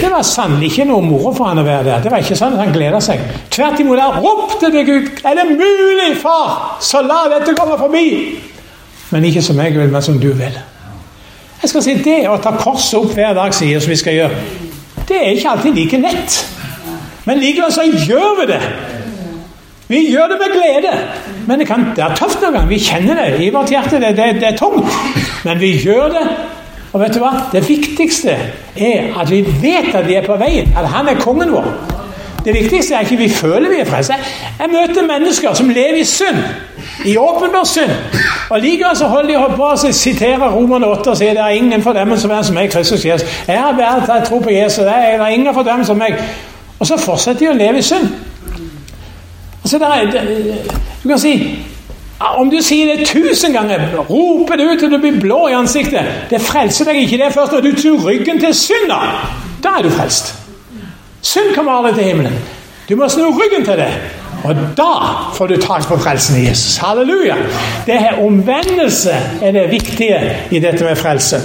[0.00, 2.02] det var sannelig ikke noe moro for han å være der.
[2.06, 3.20] Det var ikke sånn at han gleda seg.
[3.52, 8.08] Tvert imot, han ropte til Gud Er det mulig, far, så la dette komme forbi!
[9.12, 10.58] Men ikke som jeg vil, men som du vil.
[11.62, 14.44] Jeg skal si Det å ta korset opp hver dag, sier som vi skal gjøre,
[15.08, 16.36] det er ikke alltid like lett.
[17.26, 18.60] Men likevel så gjør vi det.
[19.88, 20.92] Vi gjør det med glede.
[21.48, 22.68] Men det, kan, det er tøft noen ganger.
[22.68, 24.00] Vi kjenner det i vårt hjerte.
[24.00, 24.92] Det, det, det er tungt.
[25.48, 26.24] Men vi gjør det.
[26.92, 27.32] Og vet du hva?
[27.52, 28.34] Det viktigste
[28.76, 30.68] er at vi vet at vi er på veien.
[30.76, 31.68] At han er kongen vår.
[32.48, 34.12] Det viktigste er ikke vi føler vi er frelst.
[34.58, 36.38] Jeg møter mennesker som lever i synd.
[37.04, 37.90] I åpenbar synd.
[38.50, 41.84] Og likevel så holder de på å sitere Romerne 8 og sier det er ingen
[41.84, 43.28] for dem som er Kristus Jesus.
[43.48, 44.78] Jeg har vært jeg tror på Jesus.
[44.88, 46.16] Det er ingen for dem som meg.
[46.78, 48.08] Og så fortsetter de å leve i synd.
[49.62, 50.08] Altså, er,
[51.04, 51.36] du kan si
[52.40, 56.30] om du sier det tusen ganger, roper det ut til du blir blå i ansiktet
[56.32, 57.20] Det frelser deg ikke.
[57.20, 59.04] Det først når du tror ryggen til synda.
[59.62, 60.47] Da er du frelst.
[61.28, 62.38] Synd kommer aldri til himmelen.
[62.88, 63.92] Du må snu ryggen til det.
[64.44, 64.92] Og da
[65.34, 66.76] får du tak på frelsen i Jesus.
[66.76, 67.34] Halleluja!
[67.86, 69.10] Det her Omvendelse
[69.42, 71.40] er det viktige i dette med frelse.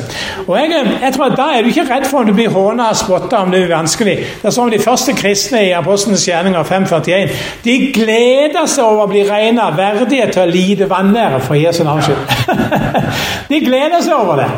[0.47, 2.91] Og jeg, jeg tror at Da er du ikke redd for om du blir håna
[2.93, 4.15] og spotta om det er vanskelig.
[4.41, 7.35] Det er som de første kristne i Apostlenes gjerninger 541.
[7.65, 12.07] De gleder seg over å bli regna verdige til å lide vanære for Jesu navns
[12.07, 12.55] skyld.
[13.51, 14.49] de gleder seg over det.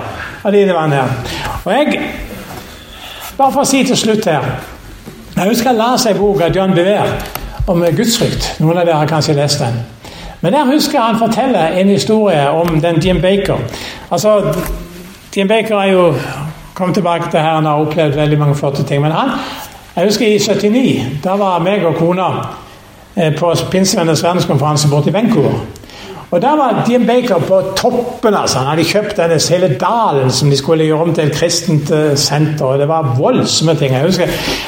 [0.44, 1.10] å lide vanære.
[1.64, 2.00] Og jeg
[3.38, 4.75] Bare for å si til slutt her
[5.36, 7.10] Jeg husker jeg la seg boka John Bever
[7.68, 8.54] om gudsfrykt.
[8.64, 9.82] Noen av dere har kanskje lest den.
[10.40, 13.60] Men der husker han forteller en historie om den Jim Baker.
[14.12, 14.54] Altså,
[15.36, 16.06] Jim Baker er jo
[16.74, 19.02] kommet tilbake til her han har opplevd veldig mange flotte ting.
[19.02, 19.30] Men han,
[19.96, 22.30] jeg husker i 79, da var meg og kona
[23.16, 25.60] eh, på Pinsevennenes verdenskonferanse borte i Vancouver.
[26.36, 28.34] Og Da var Dean Baker på toppen.
[28.34, 28.58] altså.
[28.60, 32.18] Han hadde kjøpt denne hele dalen som de skulle gjøre om til et kristent eh,
[32.18, 32.66] senter.
[32.66, 33.94] og Det var voldsomme ting.
[33.94, 34.28] Jeg husker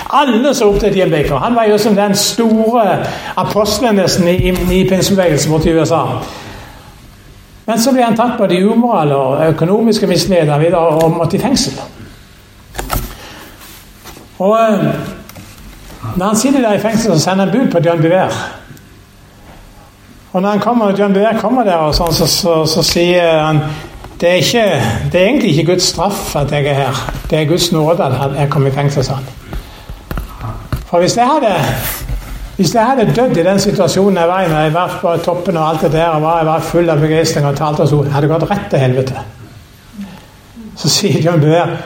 [0.10, 1.36] Alle så opp til Dean Baker.
[1.36, 2.98] Han var jo som den store
[3.36, 6.02] apostelen nesten i, i pinsebevegelsen borte i USA.
[7.66, 11.74] Men så ble han tatt på de umorale og økonomiske misligheter og måtte i fengsel.
[14.40, 14.88] Og eh,
[16.16, 18.40] når han sitter der i fengsel, så sender han bud på John Biver.
[20.38, 23.58] Og når han kommer, John Bever kommer der, og sånn, så, så, så, sier han
[24.22, 24.66] det er, ikke,
[25.10, 27.00] det er egentlig ikke Guds straff at jeg er her.
[27.30, 29.02] Det er Guds nåde at jeg kom i fengsel.
[29.08, 29.26] sånn.
[30.92, 31.50] For hvis jeg hadde
[32.60, 35.58] hvis jeg hadde dødd i den situasjonen jeg var i, når jeg var på toppen
[35.58, 38.06] og alt det der, og var, jeg var full av begeistring og talte og så,
[38.14, 39.28] hadde gått rett til helvete.
[40.78, 41.78] Så sier John Bøer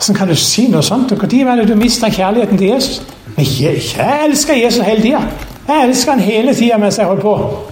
[0.00, 1.14] Hvordan kan du si noe sånt?
[1.14, 3.02] Når var det du mista kjærligheten til Jesus?
[3.38, 5.26] Jeg, jeg elsker Jesus hele tida.
[5.68, 7.69] Jeg elsker han hele tida mens jeg holder på.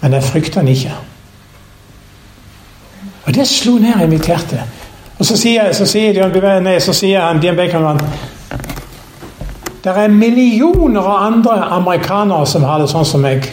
[0.00, 0.92] Men jeg frykter han ikke.
[3.26, 4.62] Og det slo ned i mitt hjerte.
[5.18, 8.00] Og så sier, så sier, nei, så sier han Dian Bakerman
[9.84, 13.46] Det er millioner av andre amerikanere som har det sånn som meg.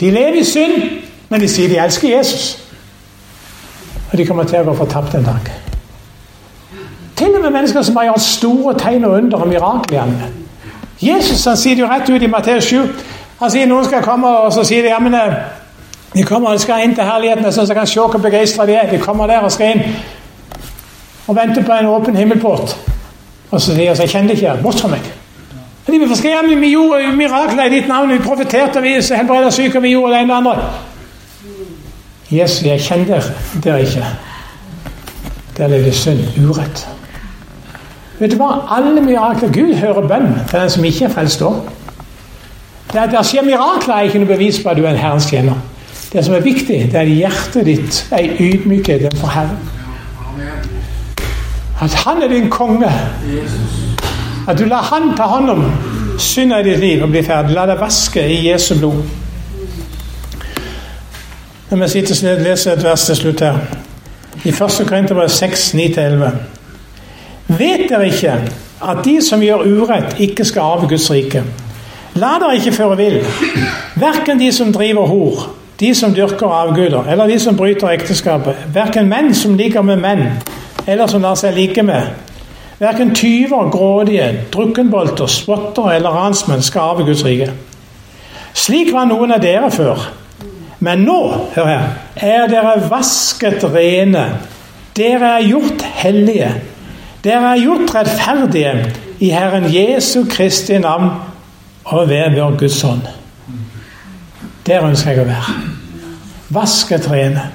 [0.00, 0.82] De lever i synd,
[1.30, 2.58] men de sier de elsker Jesus.
[4.10, 5.50] Og de kommer til å gå fortapt en dag.
[7.14, 10.10] Til og med mennesker som har gjort store tegn og under og mirakler.
[11.02, 14.28] Jesus han sier det jo rett ut i Matteus 7 han sier noen skal komme,
[14.28, 15.34] og så sier de ja, men eh,
[16.14, 17.52] de kommer og skal inn til herligheten.
[17.52, 18.90] Så jeg kan se hvor begeistra de er.
[18.90, 19.82] De kommer der og skal inn
[21.26, 22.76] og venter på en åpen himmelport.
[23.50, 25.12] Og så sier de jeg kjenner ikke bort fra meg.
[25.86, 28.12] De vil forsker gjøre Vi gjorde mirakler i ditt navn.
[28.12, 30.68] Vi profeterte, vi helbreda syke, vi gjorde det ene og det andre.
[32.30, 33.22] Jesus, jeg kjenner
[33.64, 34.06] dere ikke.
[35.56, 36.88] Der levde synd, urett.
[38.18, 38.64] Vet du hva?
[38.70, 41.60] Alle mirakler Gud hører bønn til den som ikke er frelst òg.
[42.94, 45.00] Det er at det skjer mirakler, er ikke noe bevis på at du er en
[45.00, 45.56] Herrens tjener.
[46.12, 49.58] Det som er viktig, det er hjertet ditt er ydmykhet for Herren.
[51.82, 52.92] At Han er din konge.
[54.48, 55.64] At du lar Han ta hånd om
[56.18, 57.56] synda i ditt liv og bli ferdig.
[57.56, 59.02] La deg vaske i Jesu blod.
[61.72, 63.58] La meg sitter og lese et vers til slutt her.
[64.44, 64.86] I 1.
[64.86, 66.30] Korinterbrev 6, 9-11.
[67.58, 68.38] Vet dere ikke
[68.84, 71.42] at de som gjør urett, ikke skal arve Guds rike?
[72.14, 73.16] La dere ikke føre vill,
[73.98, 75.48] verken de som driver hor,
[75.80, 80.22] de som dyrker avguder, eller de som bryter ekteskapet, verken menn som ligger med menn,
[80.86, 82.12] eller som lar seg like med.
[82.78, 87.50] Verken tyver, grådige, drukkenbolter, spottere eller ransmenn skal arve Guds rike.
[88.54, 90.06] Slik var noen av dere før.
[90.84, 91.18] Men nå,
[91.56, 94.26] hør her, er dere vasket rene.
[94.94, 96.50] Dere er gjort hellige.
[97.26, 98.74] Dere er gjort rettferdige
[99.18, 101.14] i Herren Jesu Kristi navn
[101.84, 103.02] og ved vår Guds ånd.
[104.66, 105.54] Der ønsker jeg å være.
[106.54, 107.50] Vaske trærne.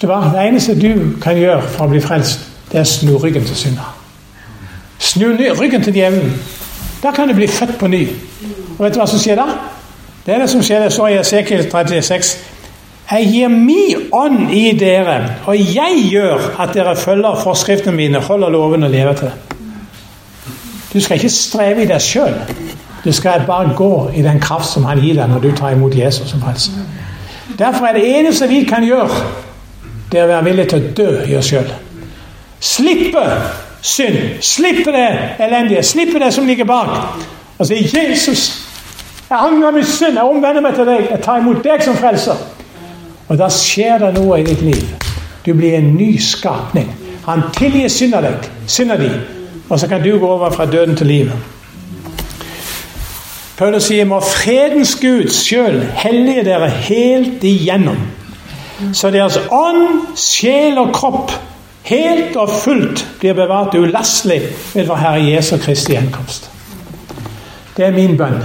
[0.00, 3.44] Det, det eneste du kan gjøre for å bli frelst, det er å snu ryggen
[3.46, 3.92] til synder.
[4.98, 5.28] Snu
[5.60, 6.34] ryggen til djevelen.
[7.02, 8.02] Da kan du bli født på ny.
[8.78, 9.46] Og vet du hva som skjer da?
[10.26, 12.36] Det er det som skjer, det står i Esekiel 36.
[13.12, 15.16] Jeg gir min ånd i dere,
[15.46, 19.52] og jeg gjør at dere følger forskriftene mine, holder lovene og lever til det.
[20.92, 22.34] Du skal ikke streve i deg sjøl.
[23.04, 25.94] Du skal bare gå i den kraft som han gir deg når du tar imot
[25.98, 26.72] Jesus som frelser.
[27.58, 29.24] Derfor er det eneste vi kan gjøre,
[30.12, 31.68] det er å være villig til å dø i oss sjøl.
[32.60, 33.24] Slippe
[33.82, 34.18] synd.
[34.40, 35.82] Slippe det elendige.
[35.82, 36.88] Slippe det som ligger bak.
[37.58, 38.68] Og si 'Jesus,
[39.30, 40.14] jeg angrer min synd.
[40.14, 41.08] Jeg omvender meg til deg.
[41.10, 42.36] Jeg tar imot deg som frelser.'
[43.28, 44.94] Og da skjer det noe i ditt liv.
[45.46, 46.94] Du blir en ny skapning.
[47.26, 49.10] Han tilgir synda deg, synda di,
[49.68, 51.32] og så kan du gå over fra døden til livet.
[53.62, 58.00] Paulus sier må fredens Gud sjøl hellige dere helt igjennom.
[58.90, 61.30] Så deres ånd, sjel og kropp
[61.86, 64.40] helt og fullt blir bevart ulastelig
[64.72, 66.50] ved vår Herre Jesu Kristi gjenkomst.
[67.76, 68.42] Det er min bønn.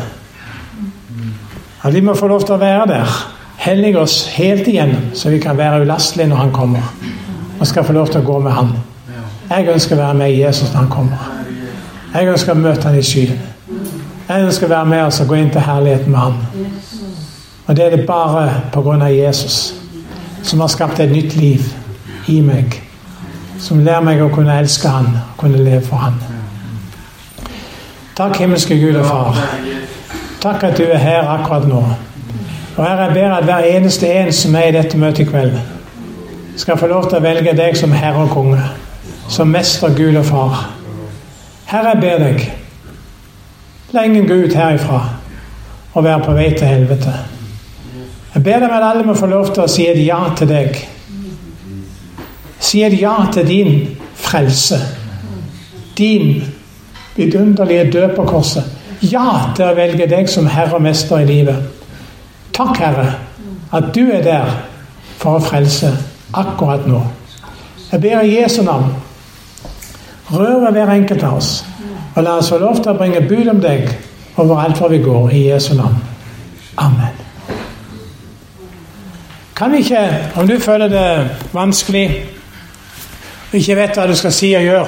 [1.81, 3.17] At vi må få lov til å være der
[3.65, 6.93] hellige oss helt igjennom, så vi kan være ulastelige når han kommer.
[7.57, 8.73] Og skal få lov til å gå med han.
[9.49, 11.29] Jeg ønsker å være med Jesus når han kommer.
[12.13, 13.47] Jeg ønsker å møte han i skyen.
[14.27, 16.33] Jeg ønsker å være med oss og gå inn til herligheten med han.
[17.67, 19.07] Og det er det bare pga.
[19.07, 19.75] Jesus
[20.43, 21.63] som har skapt et nytt liv
[22.27, 22.75] i meg.
[23.59, 25.07] Som lærer meg å kunne elske han
[25.39, 26.19] kunne leve for han.
[28.17, 29.41] Takk, himmelske Gud og Far.
[30.41, 31.81] Takk at du er her akkurat nå.
[32.77, 35.55] Og Herre, jeg ber at hver eneste en som er i dette møtet i kveld,
[36.57, 38.59] skal få lov til å velge deg som herre og konge,
[39.29, 40.63] som mester, Gud og far.
[41.71, 42.47] Herre, jeg ber deg,
[43.91, 45.01] la ingen gå ut herifra
[45.93, 47.13] og være på vei til helvete.
[48.33, 50.75] Jeg ber deg at alle må få lov til å si et ja til deg.
[52.59, 53.71] Si et ja til din
[54.15, 54.77] frelse.
[55.97, 56.43] Din
[57.15, 58.63] vidunderlige død på korset.
[59.01, 61.73] Ja til å velge deg som herre og mester i livet.
[62.53, 63.11] Takk, Herre,
[63.71, 64.53] at du er der
[65.17, 65.91] for å frelse
[66.33, 67.03] akkurat nå.
[67.91, 68.89] Jeg ber i Jesu navn.
[70.31, 71.51] Rør ved hver enkelt av oss.
[72.17, 73.91] Og la oss få lov til å bringe bud om deg
[74.41, 75.99] overalt hvor vi går, i Jesu navn.
[76.81, 77.19] Amen.
[79.57, 80.01] Kan vi ikke,
[80.35, 81.09] om du føler det
[81.53, 82.07] vanskelig
[83.53, 84.87] ikke vet hva du skal si og gjøre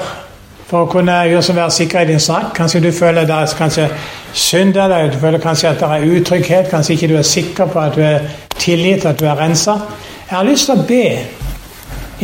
[0.70, 3.86] for å kunne gjøre som være sikker i din sak, kanskje du føler det kanskje
[4.34, 7.82] synder deg, du føler kanskje at det er utrygghet, kanskje ikke du er sikker på
[7.82, 8.26] at du er
[8.58, 9.78] tilgitt, at du er rensa.
[10.26, 11.06] Jeg har lyst til å be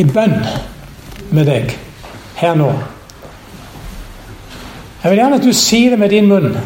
[0.03, 0.37] i bønn
[1.31, 1.79] med deg
[2.43, 2.75] her nå.
[5.07, 6.57] Jeg vil gjerne at du sier det med din munn.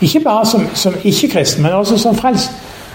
[0.00, 2.50] Ikke bare som, som ikke-kristen, men også som frelst.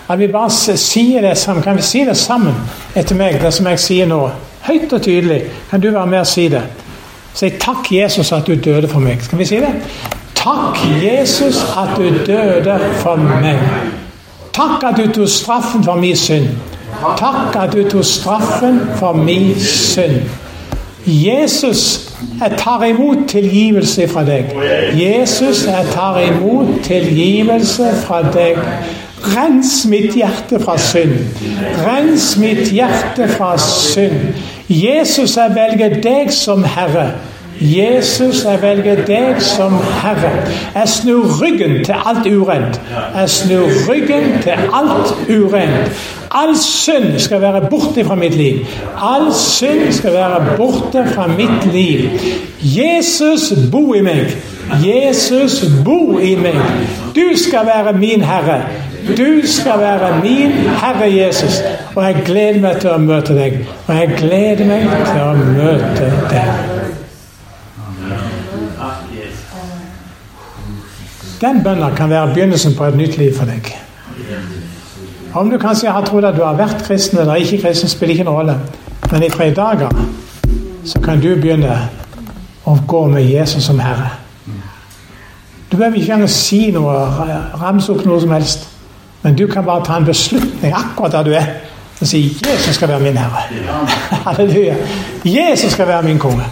[0.09, 1.63] At vi bare sier det sammen.
[1.63, 2.55] Kan vi si det sammen
[2.95, 4.17] etter meg, det som jeg sier nå?
[4.65, 5.43] Høyt og tydelig.
[5.69, 6.63] Kan du være med og si det?
[7.33, 9.21] Si takk, Jesus, at du døde for meg.
[9.21, 9.69] Skal vi si det?
[10.35, 13.61] Takk, Jesus, at du døde for meg.
[14.53, 16.49] Takk at du tok straffen for min synd.
[17.21, 20.46] Takk at du tok straffen for min synd.
[21.07, 24.45] Jesus, jeg tar imot tilgivelse fra deg.
[24.93, 28.57] Jesus, jeg tar imot tilgivelse fra deg.
[29.23, 31.15] Rens mitt hjerte fra synd.
[31.85, 34.35] Rens mitt hjerte fra synd.
[34.69, 37.11] Jesus, jeg velger deg som Herre.
[37.61, 40.31] Jesus, jeg velger deg som Herre.
[40.75, 42.81] Jeg snur ryggen til alt urent.
[43.15, 46.16] Jeg snur ryggen til alt urent.
[46.31, 48.65] All synd skal være borte fra mitt liv.
[49.01, 52.09] All synd skal være borte fra mitt liv.
[52.61, 54.35] Jesus, bo i meg.
[54.83, 56.59] Jesus, bo i meg.
[57.15, 58.61] Du skal være min Herre.
[59.17, 61.61] Du skal være min Herre Jesus.
[61.95, 63.61] Og jeg gleder meg til å møte deg.
[63.87, 66.51] Og jeg gleder meg til å møte deg.
[71.41, 73.86] Den bønna kan være begynnelsen på et nytt liv for deg.
[75.37, 78.23] Om du kanskje har trodd at du har vært kristen eller ikke kristen, spiller ikke
[78.25, 78.55] noen rolle.
[79.11, 79.91] Men i tre dager
[80.85, 81.75] så kan du begynne
[82.65, 84.09] å gå med Jesus som Herre.
[85.71, 86.95] Du behøver ikke engang si noe,
[87.61, 88.65] ramse opp noe som helst.
[89.21, 91.47] Men du kan bare ta en beslutning akkurat der du er,
[92.01, 93.43] og si 'Jesus skal være min Herre'.
[94.25, 94.75] Halleluja.
[95.25, 96.45] Jesus skal være min konge.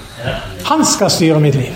[0.65, 1.73] Han skal styre mitt liv.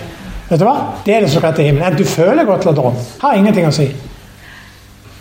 [0.50, 0.76] Vet du hva?
[1.06, 1.98] Det er det som til himmelen.
[1.98, 3.92] Du føler godt eller å Har ingenting å si.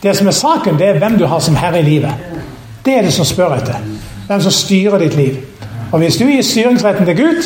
[0.03, 2.11] Det som er saken, det er hvem du har som herre i livet.
[2.85, 3.81] Det er det som spør etter.
[4.27, 5.37] Hvem som styrer ditt liv.
[5.93, 7.43] Og hvis du gir styringsretten til Gud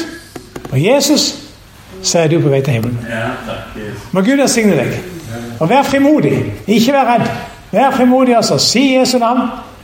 [0.73, 1.35] og Jesus,
[2.03, 2.99] så er du på vei til himmelen.
[4.13, 4.97] Må Gud velsigne deg.
[5.61, 6.33] Og vær frimodig.
[6.67, 7.29] Ikke vær redd.
[7.73, 8.59] Vær frimodig, altså.
[8.59, 9.41] Si Jesu navn.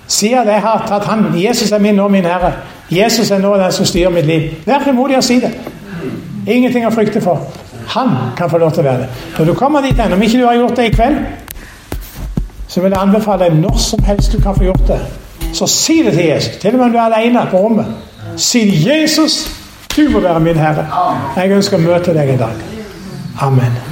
[0.09, 1.25] Si at jeg har tatt han.
[1.37, 2.53] Jesus er min og min Herre.
[2.91, 4.51] Jesus er nå den som styrer mitt liv.
[4.67, 5.53] Vær frimodig og si det.
[6.47, 7.47] Ingenting å frykte for.
[7.89, 9.09] Han kan få lov til å være det.
[9.39, 11.19] Når du kommer dit hen, om ikke du har gjort det i kveld,
[12.69, 15.01] så vil jeg anbefale deg når som helst du kan få gjort det.
[15.53, 16.57] Så si det til Jesus.
[16.61, 17.87] Til og med om du er alene på rommet.
[18.37, 19.51] Si 'Jesus,
[19.97, 20.87] du må være min Herre'.
[21.37, 22.55] Jeg ønsker å møte deg i dag.
[23.41, 23.79] Amen.